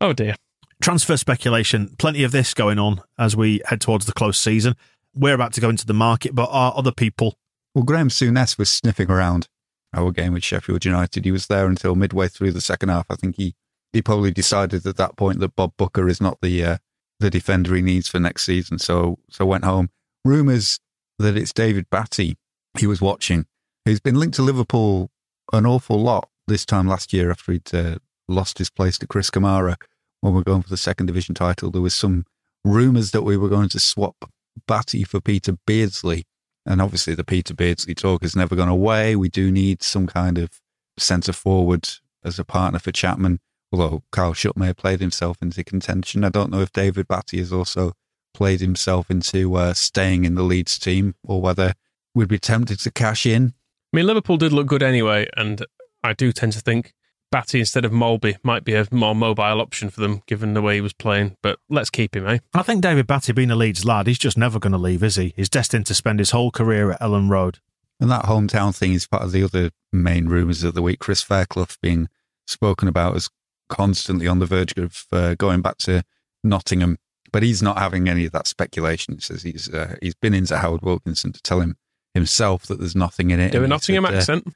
Oh, 0.00 0.12
dear. 0.12 0.34
Transfer 0.80 1.16
speculation, 1.16 1.94
plenty 1.98 2.22
of 2.22 2.30
this 2.30 2.54
going 2.54 2.78
on 2.78 3.02
as 3.18 3.36
we 3.36 3.60
head 3.66 3.80
towards 3.80 4.06
the 4.06 4.12
close 4.12 4.38
season. 4.38 4.76
We're 5.14 5.34
about 5.34 5.52
to 5.54 5.60
go 5.60 5.68
into 5.68 5.86
the 5.86 5.94
market, 5.94 6.34
but 6.34 6.48
are 6.52 6.72
other 6.76 6.92
people? 6.92 7.36
Well, 7.74 7.84
Graham 7.84 8.08
Souness 8.08 8.58
was 8.58 8.70
sniffing 8.70 9.10
around 9.10 9.48
our 9.92 10.12
game 10.12 10.32
with 10.32 10.44
Sheffield 10.44 10.84
United. 10.84 11.24
He 11.24 11.32
was 11.32 11.46
there 11.46 11.66
until 11.66 11.94
midway 11.94 12.28
through 12.28 12.52
the 12.52 12.60
second 12.60 12.90
half. 12.90 13.06
I 13.10 13.16
think 13.16 13.36
he, 13.36 13.54
he 13.92 14.02
probably 14.02 14.30
decided 14.30 14.86
at 14.86 14.96
that 14.96 15.16
point 15.16 15.40
that 15.40 15.56
Bob 15.56 15.72
Booker 15.76 16.08
is 16.08 16.20
not 16.20 16.38
the 16.40 16.64
uh, 16.64 16.76
the 17.20 17.30
defender 17.30 17.74
he 17.74 17.82
needs 17.82 18.08
for 18.08 18.20
next 18.20 18.44
season. 18.44 18.78
So 18.78 19.18
so 19.30 19.44
went 19.44 19.64
home. 19.64 19.90
Rumours 20.24 20.78
that 21.18 21.36
it's 21.36 21.52
David 21.52 21.90
Batty 21.90 22.36
he 22.78 22.86
was 22.86 23.00
watching, 23.00 23.46
who's 23.88 24.00
been 24.00 24.16
linked 24.16 24.36
to 24.36 24.42
Liverpool 24.42 25.10
an 25.52 25.64
awful 25.64 26.00
lot 26.00 26.28
this 26.46 26.66
time 26.66 26.86
last 26.86 27.12
year 27.12 27.30
after 27.30 27.52
he'd 27.52 27.74
uh, 27.74 27.96
lost 28.28 28.58
his 28.58 28.70
place 28.70 28.98
to 28.98 29.06
Chris 29.06 29.30
Kamara 29.30 29.76
when 30.20 30.34
we 30.34 30.40
are 30.40 30.44
going 30.44 30.62
for 30.62 30.68
the 30.68 30.76
second 30.76 31.06
division 31.06 31.34
title. 31.34 31.70
There 31.70 31.82
was 31.82 31.94
some 31.94 32.26
rumours 32.64 33.12
that 33.12 33.22
we 33.22 33.36
were 33.36 33.48
going 33.48 33.70
to 33.70 33.80
swap 33.80 34.30
Batty 34.66 35.04
for 35.04 35.20
Peter 35.20 35.56
Beardsley. 35.66 36.24
And 36.66 36.82
obviously, 36.82 37.14
the 37.14 37.24
Peter 37.24 37.54
Beardsley 37.54 37.94
talk 37.94 38.22
has 38.22 38.36
never 38.36 38.54
gone 38.54 38.68
away. 38.68 39.16
We 39.16 39.30
do 39.30 39.50
need 39.50 39.82
some 39.82 40.06
kind 40.06 40.36
of 40.36 40.50
centre 40.98 41.32
forward 41.32 41.88
as 42.22 42.38
a 42.38 42.44
partner 42.44 42.78
for 42.78 42.92
Chapman. 42.92 43.40
Although 43.72 44.02
Carl 44.12 44.34
Shutt 44.34 44.56
may 44.56 44.66
have 44.66 44.76
played 44.76 45.00
himself 45.00 45.38
into 45.40 45.64
contention. 45.64 46.24
I 46.24 46.28
don't 46.30 46.50
know 46.50 46.60
if 46.60 46.72
David 46.72 47.08
Batty 47.08 47.38
has 47.38 47.52
also 47.52 47.92
played 48.34 48.60
himself 48.60 49.10
into 49.10 49.54
uh, 49.54 49.72
staying 49.72 50.24
in 50.24 50.34
the 50.34 50.42
Leeds 50.42 50.78
team 50.78 51.14
or 51.22 51.40
whether 51.40 51.74
we'd 52.14 52.28
be 52.28 52.38
tempted 52.38 52.80
to 52.80 52.90
cash 52.90 53.24
in. 53.24 53.54
I 53.92 53.96
mean, 53.96 54.06
Liverpool 54.06 54.36
did 54.36 54.52
look 54.52 54.66
good 54.66 54.82
anyway, 54.82 55.28
and 55.36 55.64
I 56.04 56.12
do 56.12 56.32
tend 56.32 56.52
to 56.52 56.60
think 56.60 56.92
Batty 57.30 57.60
instead 57.60 57.84
of 57.84 57.92
Molby 57.92 58.36
might 58.42 58.64
be 58.64 58.74
a 58.74 58.86
more 58.90 59.14
mobile 59.14 59.60
option 59.60 59.90
for 59.90 60.00
them, 60.00 60.22
given 60.26 60.54
the 60.54 60.62
way 60.62 60.76
he 60.76 60.80
was 60.80 60.92
playing. 60.92 61.36
But 61.42 61.58
let's 61.68 61.90
keep 61.90 62.16
him, 62.16 62.26
eh? 62.26 62.38
I 62.54 62.62
think 62.62 62.82
David 62.82 63.06
Batty, 63.06 63.32
being 63.32 63.50
a 63.50 63.56
Leeds 63.56 63.84
lad, 63.84 64.06
he's 64.06 64.18
just 64.18 64.38
never 64.38 64.58
going 64.58 64.72
to 64.72 64.78
leave, 64.78 65.02
is 65.02 65.16
he? 65.16 65.32
He's 65.36 65.48
destined 65.48 65.86
to 65.86 65.94
spend 65.94 66.18
his 66.18 66.30
whole 66.30 66.50
career 66.50 66.90
at 66.90 67.00
Elland 67.00 67.30
Road. 67.30 67.58
And 68.00 68.10
that 68.10 68.24
hometown 68.24 68.76
thing 68.76 68.92
is 68.92 69.06
part 69.06 69.24
of 69.24 69.32
the 69.32 69.42
other 69.42 69.70
main 69.92 70.26
rumours 70.26 70.62
of 70.64 70.74
the 70.74 70.82
week. 70.82 71.00
Chris 71.00 71.22
Fairclough 71.22 71.66
being 71.82 72.08
spoken 72.46 72.88
about 72.88 73.16
as 73.16 73.28
constantly 73.68 74.26
on 74.26 74.38
the 74.38 74.46
verge 74.46 74.72
of 74.76 75.06
uh, 75.12 75.34
going 75.34 75.60
back 75.60 75.78
to 75.78 76.04
Nottingham, 76.44 76.98
but 77.32 77.42
he's 77.42 77.62
not 77.62 77.78
having 77.78 78.08
any 78.08 78.24
of 78.24 78.32
that 78.32 78.46
speculation. 78.46 79.14
He 79.14 79.20
says 79.20 79.42
he's 79.42 79.72
uh, 79.72 79.96
he's 80.00 80.14
been 80.14 80.32
into 80.32 80.58
Howard 80.58 80.82
Wilkinson 80.82 81.32
to 81.32 81.42
tell 81.42 81.60
him 81.60 81.76
himself 82.14 82.66
that 82.66 82.78
there's 82.78 82.96
nothing 82.96 83.30
in 83.30 83.40
it. 83.40 83.52
Do 83.52 83.64
a 83.64 83.68
Nottingham 83.68 84.04
said, 84.04 84.14
uh, 84.14 84.16
accent. 84.16 84.54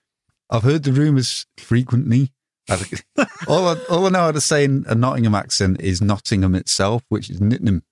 I've 0.50 0.62
heard 0.62 0.82
the 0.82 0.92
rumours 0.92 1.46
frequently. 1.56 2.32
All, 3.48 3.68
I, 3.68 3.76
all 3.90 4.06
I 4.06 4.10
know 4.10 4.20
how 4.20 4.30
to 4.30 4.40
say 4.40 4.62
in 4.62 4.84
a 4.86 4.94
Nottingham 4.94 5.34
accent 5.34 5.80
is 5.80 6.00
Nottingham 6.00 6.54
itself, 6.54 7.02
which 7.08 7.28
is 7.28 7.40
Nittingham. 7.40 7.82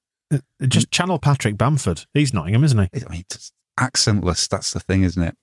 Just 0.62 0.92
channel 0.92 1.18
Patrick 1.18 1.58
Bamford. 1.58 2.06
He's 2.14 2.32
Nottingham, 2.32 2.62
isn't 2.62 2.78
he? 2.78 3.04
I 3.04 3.10
mean, 3.10 3.24
it's 3.28 3.50
accentless. 3.78 4.48
That's 4.48 4.72
the 4.72 4.78
thing, 4.78 5.02
isn't 5.02 5.20
it? 5.20 5.36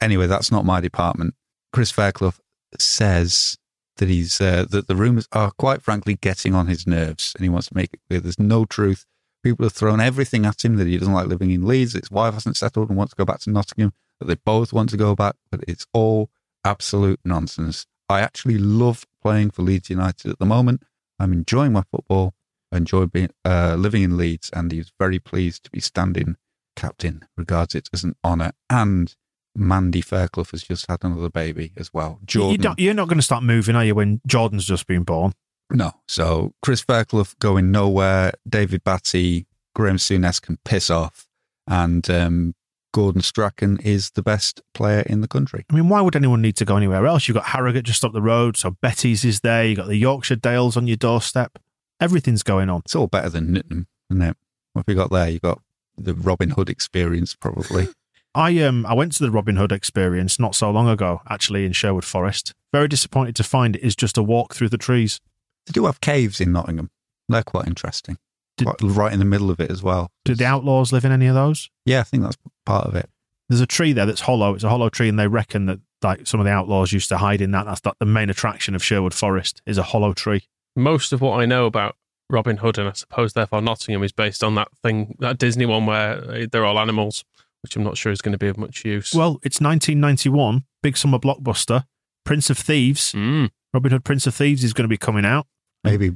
anyway, 0.00 0.26
that's 0.26 0.50
not 0.50 0.64
my 0.64 0.80
department. 0.80 1.34
Chris 1.72 1.90
Fairclough 1.90 2.34
says 2.78 3.56
that 3.96 4.08
he's 4.08 4.40
uh, 4.40 4.64
that 4.70 4.88
the 4.88 4.96
rumours 4.96 5.28
are 5.32 5.52
quite 5.52 5.82
frankly 5.82 6.16
getting 6.16 6.54
on 6.54 6.66
his 6.66 6.86
nerves, 6.86 7.32
and 7.36 7.44
he 7.44 7.48
wants 7.48 7.68
to 7.68 7.76
make 7.76 7.92
it 7.92 8.00
clear 8.08 8.20
there's 8.20 8.38
no 8.38 8.64
truth. 8.64 9.04
People 9.42 9.64
have 9.64 9.72
thrown 9.72 10.00
everything 10.00 10.44
at 10.44 10.64
him 10.64 10.76
that 10.76 10.86
he 10.86 10.98
doesn't 10.98 11.14
like 11.14 11.26
living 11.26 11.50
in 11.50 11.66
Leeds. 11.66 11.94
His 11.94 12.10
wife 12.10 12.34
hasn't 12.34 12.56
settled 12.56 12.88
and 12.88 12.98
wants 12.98 13.12
to 13.14 13.16
go 13.16 13.24
back 13.24 13.40
to 13.40 13.50
Nottingham. 13.50 13.92
That 14.18 14.26
they 14.26 14.34
both 14.34 14.72
want 14.72 14.90
to 14.90 14.98
go 14.98 15.14
back, 15.14 15.36
but 15.50 15.60
it's 15.66 15.86
all 15.94 16.30
absolute 16.64 17.20
nonsense. 17.24 17.86
I 18.08 18.20
actually 18.20 18.58
love 18.58 19.06
playing 19.22 19.50
for 19.50 19.62
Leeds 19.62 19.88
United 19.88 20.30
at 20.30 20.38
the 20.38 20.46
moment. 20.46 20.82
I'm 21.18 21.32
enjoying 21.32 21.72
my 21.72 21.84
football. 21.90 22.34
I 22.72 22.76
enjoy 22.76 23.06
being 23.06 23.30
uh, 23.44 23.76
living 23.78 24.02
in 24.02 24.16
Leeds, 24.16 24.50
and 24.52 24.70
he's 24.70 24.92
very 24.98 25.18
pleased 25.18 25.64
to 25.64 25.70
be 25.70 25.80
standing 25.80 26.36
captain. 26.76 27.24
Regards 27.36 27.74
it 27.74 27.88
as 27.92 28.04
an 28.04 28.14
honour, 28.22 28.52
and 28.68 29.14
Mandy 29.56 30.00
Fairclough 30.00 30.46
has 30.52 30.62
just 30.62 30.86
had 30.88 31.02
another 31.02 31.30
baby 31.30 31.72
as 31.76 31.92
well. 31.92 32.18
You 32.20 32.26
Jordan, 32.26 32.60
don't, 32.60 32.78
you're 32.78 32.94
not 32.94 33.08
going 33.08 33.18
to 33.18 33.24
start 33.24 33.42
moving, 33.42 33.76
are 33.76 33.84
you, 33.84 33.94
when 33.94 34.20
Jordan's 34.26 34.66
just 34.66 34.86
been 34.86 35.02
born? 35.02 35.32
No. 35.70 35.92
So 36.06 36.54
Chris 36.62 36.80
Fairclough 36.80 37.34
going 37.38 37.70
nowhere. 37.70 38.32
David 38.48 38.84
Batty, 38.84 39.46
Graham 39.74 39.96
Souness 39.96 40.40
can 40.40 40.58
piss 40.64 40.90
off, 40.90 41.26
and 41.66 42.08
um, 42.10 42.54
Gordon 42.92 43.22
Strachan 43.22 43.78
is 43.78 44.10
the 44.10 44.22
best 44.22 44.62
player 44.74 45.00
in 45.00 45.20
the 45.20 45.28
country. 45.28 45.64
I 45.70 45.74
mean, 45.74 45.88
why 45.88 46.00
would 46.00 46.16
anyone 46.16 46.42
need 46.42 46.56
to 46.56 46.64
go 46.64 46.76
anywhere 46.76 47.06
else? 47.06 47.28
You've 47.28 47.36
got 47.36 47.46
Harrogate 47.46 47.84
just 47.84 48.04
up 48.04 48.12
the 48.12 48.22
road, 48.22 48.56
so 48.56 48.70
Betty's 48.70 49.24
is 49.24 49.40
there. 49.40 49.64
You've 49.64 49.78
got 49.78 49.88
the 49.88 49.96
Yorkshire 49.96 50.36
Dales 50.36 50.76
on 50.76 50.86
your 50.86 50.96
doorstep. 50.96 51.58
Everything's 52.00 52.42
going 52.42 52.68
on. 52.70 52.82
It's 52.84 52.94
all 52.94 53.06
better 53.06 53.28
than 53.28 53.54
Nitton, 53.54 53.86
isn't 54.10 54.22
it? 54.22 54.36
What 54.72 54.86
have 54.86 54.94
you 54.94 55.00
got 55.00 55.10
there? 55.10 55.28
You've 55.28 55.42
got 55.42 55.60
the 55.96 56.14
Robin 56.14 56.50
Hood 56.50 56.70
experience, 56.70 57.34
probably. 57.34 57.88
I 58.34 58.58
um 58.60 58.86
I 58.86 58.94
went 58.94 59.12
to 59.12 59.24
the 59.24 59.30
Robin 59.30 59.56
Hood 59.56 59.72
experience 59.72 60.38
not 60.38 60.54
so 60.54 60.70
long 60.70 60.88
ago, 60.88 61.20
actually 61.28 61.64
in 61.64 61.72
Sherwood 61.72 62.04
Forest. 62.04 62.54
Very 62.72 62.86
disappointed 62.86 63.34
to 63.36 63.44
find 63.44 63.74
it 63.74 63.82
is 63.82 63.96
just 63.96 64.16
a 64.16 64.22
walk 64.22 64.54
through 64.54 64.68
the 64.68 64.78
trees. 64.78 65.20
They 65.66 65.72
do 65.72 65.86
have 65.86 66.00
caves 66.00 66.40
in 66.40 66.52
Nottingham. 66.52 66.90
They're 67.28 67.42
quite 67.42 67.66
interesting. 67.66 68.18
Did- 68.56 68.66
Quite 68.66 68.80
right 68.82 69.12
in 69.12 69.18
the 69.18 69.24
middle 69.24 69.50
of 69.50 69.60
it 69.60 69.70
as 69.70 69.82
well. 69.82 70.10
Do 70.24 70.34
the 70.34 70.44
outlaws 70.44 70.92
live 70.92 71.04
in 71.04 71.12
any 71.12 71.26
of 71.26 71.34
those? 71.34 71.70
Yeah, 71.86 72.00
I 72.00 72.02
think 72.04 72.22
that's 72.22 72.36
part 72.66 72.86
of 72.86 72.94
it. 72.94 73.08
There's 73.48 73.60
a 73.60 73.66
tree 73.66 73.92
there 73.92 74.06
that's 74.06 74.20
hollow. 74.22 74.54
It's 74.54 74.64
a 74.64 74.68
hollow 74.68 74.88
tree, 74.90 75.08
and 75.08 75.18
they 75.18 75.26
reckon 75.26 75.66
that 75.66 75.80
like 76.02 76.26
some 76.26 76.40
of 76.40 76.44
the 76.46 76.52
outlaws 76.52 76.92
used 76.92 77.08
to 77.08 77.18
hide 77.18 77.40
in 77.40 77.50
that. 77.52 77.66
That's 77.66 77.84
like, 77.84 77.94
the 77.98 78.06
main 78.06 78.30
attraction 78.30 78.74
of 78.74 78.82
Sherwood 78.84 79.12
Forest 79.14 79.60
is 79.66 79.76
a 79.78 79.82
hollow 79.82 80.12
tree. 80.12 80.44
Most 80.76 81.12
of 81.12 81.20
what 81.20 81.40
I 81.40 81.46
know 81.46 81.66
about 81.66 81.96
Robin 82.30 82.58
Hood 82.58 82.78
and 82.78 82.88
I 82.88 82.92
suppose 82.92 83.32
therefore 83.32 83.60
Nottingham 83.60 84.02
is 84.04 84.12
based 84.12 84.44
on 84.44 84.54
that 84.54 84.68
thing, 84.84 85.16
that 85.18 85.38
Disney 85.38 85.66
one 85.66 85.84
where 85.86 86.22
eh, 86.32 86.46
they're 86.50 86.64
all 86.64 86.78
animals, 86.78 87.24
which 87.62 87.74
I'm 87.74 87.82
not 87.82 87.96
sure 87.96 88.12
is 88.12 88.20
going 88.20 88.32
to 88.32 88.38
be 88.38 88.46
of 88.48 88.56
much 88.56 88.84
use. 88.84 89.12
Well, 89.12 89.40
it's 89.42 89.60
1991, 89.60 90.64
big 90.82 90.96
summer 90.96 91.18
blockbuster. 91.18 91.86
Prince 92.30 92.48
of 92.48 92.58
Thieves, 92.58 93.12
Mm. 93.12 93.50
Robin 93.74 93.90
Hood 93.90 94.04
Prince 94.04 94.24
of 94.28 94.36
Thieves 94.36 94.62
is 94.62 94.72
going 94.72 94.84
to 94.84 94.88
be 94.88 94.96
coming 94.96 95.24
out. 95.24 95.48
Maybe 95.82 96.12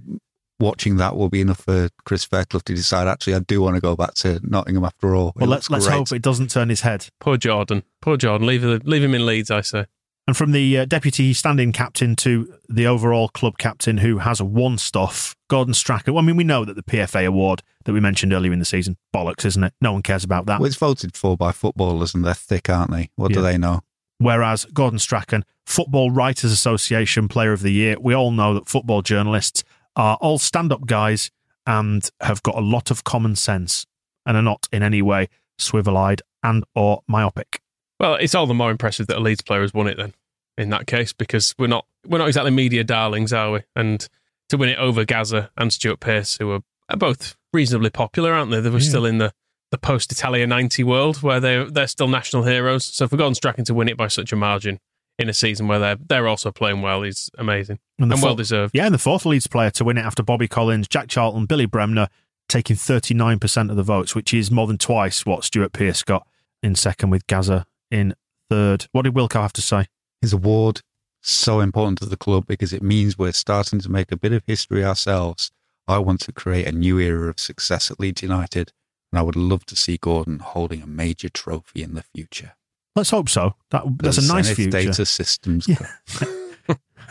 watching 0.60 0.96
that 0.98 1.16
will 1.16 1.28
be 1.28 1.40
enough 1.40 1.62
for 1.62 1.88
Chris 2.04 2.24
Fairclough 2.24 2.60
to 2.66 2.72
decide, 2.76 3.08
actually, 3.08 3.34
I 3.34 3.40
do 3.40 3.60
want 3.60 3.74
to 3.74 3.80
go 3.80 3.96
back 3.96 4.14
to 4.22 4.38
Nottingham 4.44 4.84
after 4.84 5.16
all. 5.16 5.30
It 5.30 5.40
Well, 5.40 5.48
let's 5.48 5.70
let's 5.70 5.88
great. 5.88 5.96
hope 5.96 6.12
it 6.12 6.22
doesn't 6.22 6.52
turn 6.52 6.68
his 6.68 6.82
head. 6.82 7.08
Poor 7.18 7.36
Jordan. 7.36 7.82
Poor 8.00 8.16
Jordan. 8.16 8.46
Leave, 8.46 8.62
leave 8.62 9.02
him 9.02 9.12
in 9.12 9.26
Leeds, 9.26 9.50
I 9.50 9.62
say. 9.62 9.86
And 10.28 10.36
from 10.36 10.52
the 10.52 10.78
uh, 10.78 10.84
deputy 10.84 11.32
standing 11.34 11.72
captain 11.72 12.14
to 12.14 12.54
the 12.68 12.86
overall 12.86 13.28
club 13.28 13.58
captain 13.58 13.98
who 13.98 14.18
has 14.18 14.40
won 14.40 14.78
stuff, 14.78 15.34
Gordon 15.50 15.74
Strachan. 15.74 16.14
Well, 16.14 16.22
I 16.22 16.26
mean, 16.28 16.36
we 16.36 16.44
know 16.44 16.64
that 16.64 16.76
the 16.76 16.84
PFA 16.84 17.26
award 17.26 17.60
that 17.86 17.92
we 17.92 17.98
mentioned 17.98 18.32
earlier 18.32 18.52
in 18.52 18.60
the 18.60 18.64
season, 18.64 18.98
bollocks, 19.12 19.44
isn't 19.44 19.64
it? 19.64 19.74
No 19.80 19.92
one 19.92 20.02
cares 20.02 20.22
about 20.22 20.46
that. 20.46 20.60
Well, 20.60 20.66
it's 20.68 20.76
voted 20.76 21.16
for 21.16 21.36
by 21.36 21.50
footballers 21.50 22.14
and 22.14 22.24
they're 22.24 22.34
thick, 22.34 22.70
aren't 22.70 22.92
they? 22.92 23.10
What 23.16 23.32
do 23.32 23.42
they 23.42 23.58
know? 23.58 23.80
Whereas 24.24 24.64
Gordon 24.72 24.98
Strachan, 24.98 25.44
Football 25.66 26.10
Writers 26.10 26.50
Association 26.50 27.28
Player 27.28 27.52
of 27.52 27.60
the 27.60 27.70
Year, 27.72 27.96
we 28.00 28.14
all 28.14 28.30
know 28.30 28.54
that 28.54 28.66
football 28.66 29.02
journalists 29.02 29.62
are 29.96 30.16
all 30.22 30.38
stand 30.38 30.72
up 30.72 30.86
guys 30.86 31.30
and 31.66 32.08
have 32.22 32.42
got 32.42 32.54
a 32.56 32.60
lot 32.60 32.90
of 32.90 33.04
common 33.04 33.36
sense 33.36 33.84
and 34.24 34.34
are 34.34 34.42
not 34.42 34.66
in 34.72 34.82
any 34.82 35.02
way 35.02 35.28
swivel 35.58 35.98
eyed 35.98 36.22
and 36.42 36.64
or 36.74 37.02
myopic. 37.06 37.60
Well, 38.00 38.14
it's 38.14 38.34
all 38.34 38.46
the 38.46 38.54
more 38.54 38.70
impressive 38.70 39.08
that 39.08 39.18
a 39.18 39.20
Leeds 39.20 39.42
player 39.42 39.60
has 39.60 39.74
won 39.74 39.88
it 39.88 39.98
then. 39.98 40.14
In 40.56 40.70
that 40.70 40.86
case, 40.86 41.12
because 41.12 41.54
we're 41.58 41.66
not 41.66 41.84
we're 42.06 42.16
not 42.18 42.28
exactly 42.28 42.50
media 42.50 42.82
darlings, 42.82 43.30
are 43.30 43.50
we? 43.50 43.60
And 43.76 44.08
to 44.48 44.56
win 44.56 44.70
it 44.70 44.78
over 44.78 45.04
Gazza 45.04 45.50
and 45.58 45.70
Stuart 45.70 46.00
Pearce, 46.00 46.38
who 46.38 46.50
are, 46.50 46.60
are 46.88 46.96
both 46.96 47.36
reasonably 47.52 47.90
popular, 47.90 48.32
aren't 48.32 48.50
they? 48.50 48.60
They 48.60 48.70
were 48.70 48.78
Yeah. 48.78 48.88
still 48.88 49.04
in 49.04 49.18
the, 49.18 49.34
the 49.74 49.78
post 49.78 50.12
Italia 50.12 50.46
ninety 50.46 50.84
world 50.84 51.20
where 51.20 51.40
they 51.40 51.64
they're 51.64 51.88
still 51.88 52.06
national 52.06 52.44
heroes. 52.44 52.84
So 52.84 53.08
for 53.08 53.16
Gordon 53.16 53.34
Strachan 53.34 53.64
to 53.64 53.74
win 53.74 53.88
it 53.88 53.96
by 53.96 54.06
such 54.06 54.32
a 54.32 54.36
margin 54.36 54.78
in 55.18 55.28
a 55.28 55.34
season 55.34 55.66
where 55.66 55.80
they're 55.80 55.96
they're 55.96 56.28
also 56.28 56.52
playing 56.52 56.80
well 56.80 57.02
is 57.02 57.28
amazing 57.38 57.80
And, 57.98 58.10
and 58.12 58.20
fo- 58.20 58.26
well 58.28 58.36
deserved. 58.36 58.72
Yeah, 58.76 58.86
and 58.86 58.94
the 58.94 58.98
fourth 58.98 59.26
Leeds 59.26 59.48
player 59.48 59.70
to 59.72 59.84
win 59.84 59.98
it 59.98 60.04
after 60.04 60.22
Bobby 60.22 60.46
Collins, 60.46 60.86
Jack 60.86 61.08
Charlton, 61.08 61.46
Billy 61.46 61.66
Bremner 61.66 62.08
taking 62.48 62.76
39% 62.76 63.70
of 63.70 63.76
the 63.76 63.82
votes, 63.82 64.14
which 64.14 64.32
is 64.34 64.50
more 64.50 64.66
than 64.66 64.78
twice 64.78 65.24
what 65.24 65.44
Stuart 65.44 65.72
Pearce 65.72 66.02
got 66.02 66.26
in 66.62 66.74
second 66.74 67.10
with 67.10 67.26
Gazza 67.26 67.64
in 67.90 68.14
third. 68.48 68.86
What 68.92 69.02
did 69.02 69.14
Wilco 69.14 69.40
have 69.40 69.52
to 69.54 69.62
say? 69.62 69.86
His 70.20 70.32
award 70.32 70.82
so 71.20 71.60
important 71.60 71.98
to 71.98 72.06
the 72.06 72.16
club 72.18 72.46
because 72.46 72.72
it 72.72 72.82
means 72.82 73.18
we're 73.18 73.32
starting 73.32 73.80
to 73.80 73.90
make 73.90 74.12
a 74.12 74.16
bit 74.16 74.32
of 74.32 74.42
history 74.46 74.84
ourselves. 74.84 75.50
I 75.88 75.98
want 75.98 76.20
to 76.20 76.32
create 76.32 76.66
a 76.66 76.72
new 76.72 76.98
era 76.98 77.28
of 77.28 77.40
success 77.40 77.90
at 77.90 77.98
Leeds 77.98 78.22
United, 78.22 78.72
and 79.14 79.18
I 79.20 79.22
would 79.22 79.36
love 79.36 79.64
to 79.66 79.76
see 79.76 79.96
Gordon 79.96 80.40
holding 80.40 80.82
a 80.82 80.88
major 80.88 81.28
trophy 81.28 81.84
in 81.84 81.94
the 81.94 82.02
future. 82.02 82.54
Let's 82.96 83.10
hope 83.10 83.28
so. 83.28 83.54
That, 83.70 83.84
that's 83.98 84.16
The 84.16 84.24
a 84.24 84.26
nice 84.34 84.46
Zenith 84.46 84.56
future. 84.56 84.70
Data 84.70 85.06
systems. 85.06 85.68
Yeah. 85.68 85.86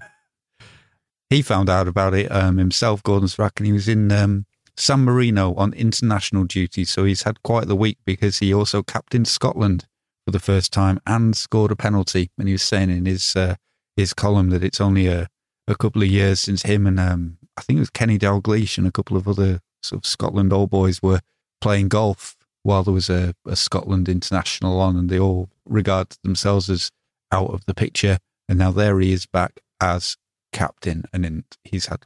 he 1.29 1.41
found 1.41 1.69
out 1.69 1.87
about 1.87 2.13
it 2.13 2.29
um, 2.29 2.57
himself, 2.57 3.01
Gordon 3.03 3.29
and 3.39 3.65
He 3.65 3.71
was 3.71 3.87
in 3.87 4.11
um, 4.11 4.45
San 4.75 5.05
Marino 5.05 5.53
on 5.53 5.71
international 5.75 6.43
duty, 6.43 6.83
so 6.83 7.05
he's 7.05 7.23
had 7.23 7.41
quite 7.41 7.69
the 7.69 7.75
week 7.77 7.99
because 8.05 8.39
he 8.39 8.53
also 8.53 8.83
captained 8.83 9.29
Scotland 9.29 9.85
for 10.25 10.31
the 10.31 10.39
first 10.39 10.73
time 10.73 10.99
and 11.07 11.37
scored 11.37 11.71
a 11.71 11.77
penalty. 11.77 12.31
And 12.37 12.49
he 12.49 12.53
was 12.55 12.63
saying 12.63 12.89
in 12.89 13.05
his 13.05 13.33
uh, 13.33 13.55
his 13.95 14.13
column 14.13 14.49
that 14.49 14.61
it's 14.61 14.81
only 14.81 15.07
a, 15.07 15.29
a 15.69 15.75
couple 15.75 16.01
of 16.01 16.09
years 16.09 16.41
since 16.41 16.63
him 16.63 16.85
and 16.85 16.99
um, 16.99 17.37
I 17.57 17.61
think 17.61 17.77
it 17.77 17.79
was 17.79 17.89
Kenny 17.91 18.19
Dalglish 18.19 18.77
and 18.77 18.85
a 18.85 18.91
couple 18.91 19.15
of 19.15 19.25
other 19.25 19.61
sort 19.81 20.03
of 20.03 20.05
Scotland 20.05 20.51
old 20.51 20.69
boys 20.69 21.01
were 21.01 21.21
playing 21.61 21.89
golf 21.89 22.35
while 22.63 22.83
there 22.83 22.93
was 22.93 23.09
a, 23.09 23.33
a 23.45 23.55
Scotland 23.55 24.09
international 24.09 24.79
on, 24.79 24.97
and 24.97 25.09
they 25.09 25.19
all 25.19 25.49
regarded 25.65 26.17
themselves 26.23 26.69
as 26.69 26.91
out 27.31 27.49
of 27.49 27.65
the 27.65 27.73
picture. 27.73 28.19
And 28.49 28.59
now 28.59 28.71
there 28.71 28.99
he 28.99 29.11
is 29.11 29.25
back 29.25 29.59
as 29.81 30.17
captain, 30.51 31.03
and 31.13 31.25
in, 31.25 31.43
he's 31.63 31.87
had 31.87 31.99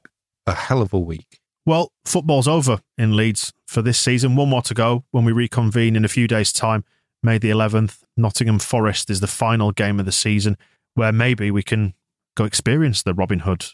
a 0.45 0.53
hell 0.53 0.81
of 0.81 0.93
a 0.93 0.99
week. 0.99 1.39
Well, 1.65 1.91
football's 2.05 2.47
over 2.47 2.81
in 2.97 3.15
Leeds 3.15 3.53
for 3.67 3.81
this 3.81 3.99
season. 3.99 4.35
One 4.35 4.49
more 4.49 4.63
to 4.63 4.73
go 4.73 5.05
when 5.11 5.25
we 5.25 5.31
reconvene 5.31 5.95
in 5.95 6.03
a 6.03 6.09
few 6.09 6.27
days' 6.27 6.51
time. 6.51 6.83
May 7.23 7.37
the 7.37 7.51
11th, 7.51 7.99
Nottingham 8.17 8.59
Forest 8.59 9.11
is 9.11 9.19
the 9.19 9.27
final 9.27 9.71
game 9.71 9.99
of 9.99 10.05
the 10.05 10.11
season 10.11 10.57
where 10.95 11.11
maybe 11.11 11.51
we 11.51 11.61
can 11.61 11.93
go 12.35 12.45
experience 12.45 13.03
the 13.03 13.13
Robin 13.13 13.39
Hood 13.39 13.65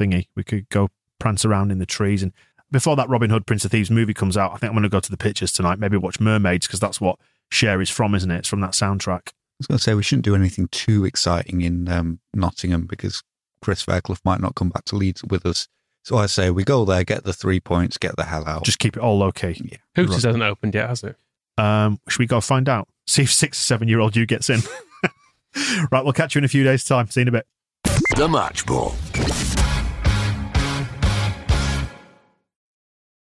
thingy. 0.00 0.26
We 0.34 0.42
could 0.42 0.68
go 0.68 0.88
prance 1.20 1.44
around 1.44 1.70
in 1.70 1.78
the 1.78 1.86
trees. 1.86 2.22
And 2.22 2.32
before 2.70 2.96
that 2.96 3.08
Robin 3.08 3.30
Hood 3.30 3.46
Prince 3.46 3.64
of 3.64 3.70
Thieves 3.70 3.90
movie 3.90 4.14
comes 4.14 4.36
out, 4.36 4.52
I 4.52 4.56
think 4.56 4.70
I'm 4.70 4.74
going 4.74 4.82
to 4.82 4.88
go 4.88 5.00
to 5.00 5.10
the 5.10 5.16
pictures 5.16 5.52
tonight, 5.52 5.78
maybe 5.78 5.96
watch 5.96 6.20
Mermaids 6.20 6.66
because 6.66 6.80
that's 6.80 7.00
what 7.00 7.18
Cher 7.50 7.80
is 7.80 7.90
from, 7.90 8.14
isn't 8.14 8.30
it? 8.30 8.38
It's 8.38 8.48
from 8.48 8.60
that 8.60 8.72
soundtrack. 8.72 9.28
I 9.28 9.58
was 9.58 9.66
going 9.66 9.78
to 9.78 9.82
say 9.82 9.94
we 9.94 10.02
shouldn't 10.02 10.24
do 10.24 10.34
anything 10.34 10.68
too 10.68 11.04
exciting 11.04 11.62
in 11.62 11.88
um, 11.88 12.20
Nottingham 12.34 12.86
because 12.86 13.22
Chris 13.62 13.82
Fairclough 13.82 14.18
might 14.24 14.40
not 14.40 14.54
come 14.54 14.68
back 14.68 14.84
to 14.86 14.96
Leeds 14.96 15.24
with 15.24 15.46
us. 15.46 15.68
So 16.02 16.16
I 16.18 16.26
say 16.26 16.50
we 16.50 16.62
go 16.62 16.84
there, 16.84 17.02
get 17.04 17.24
the 17.24 17.32
three 17.32 17.58
points, 17.58 17.98
get 17.98 18.16
the 18.16 18.24
hell 18.24 18.46
out. 18.46 18.64
Just 18.64 18.78
keep 18.78 18.96
it 18.96 19.02
all 19.02 19.18
low 19.18 19.32
key. 19.32 19.60
yeah. 19.64 19.78
Hooters 19.96 20.22
hasn't 20.24 20.42
opened 20.42 20.74
yet, 20.74 20.88
has 20.88 21.02
it? 21.02 21.16
Um, 21.58 22.00
should 22.08 22.20
we 22.20 22.26
go 22.26 22.40
find 22.40 22.68
out? 22.68 22.88
See 23.06 23.22
if 23.22 23.32
six 23.32 23.58
or 23.58 23.62
seven 23.62 23.88
year 23.88 24.00
old 24.00 24.14
you 24.14 24.26
gets 24.26 24.50
in. 24.50 24.60
right, 25.90 26.04
we'll 26.04 26.12
catch 26.12 26.34
you 26.34 26.40
in 26.40 26.44
a 26.44 26.48
few 26.48 26.64
days' 26.64 26.84
time. 26.84 27.08
See 27.08 27.20
you 27.20 27.22
in 27.22 27.28
a 27.28 27.32
bit. 27.32 27.46
The 28.16 28.28
Match 28.28 28.66
Ball. 28.66 28.94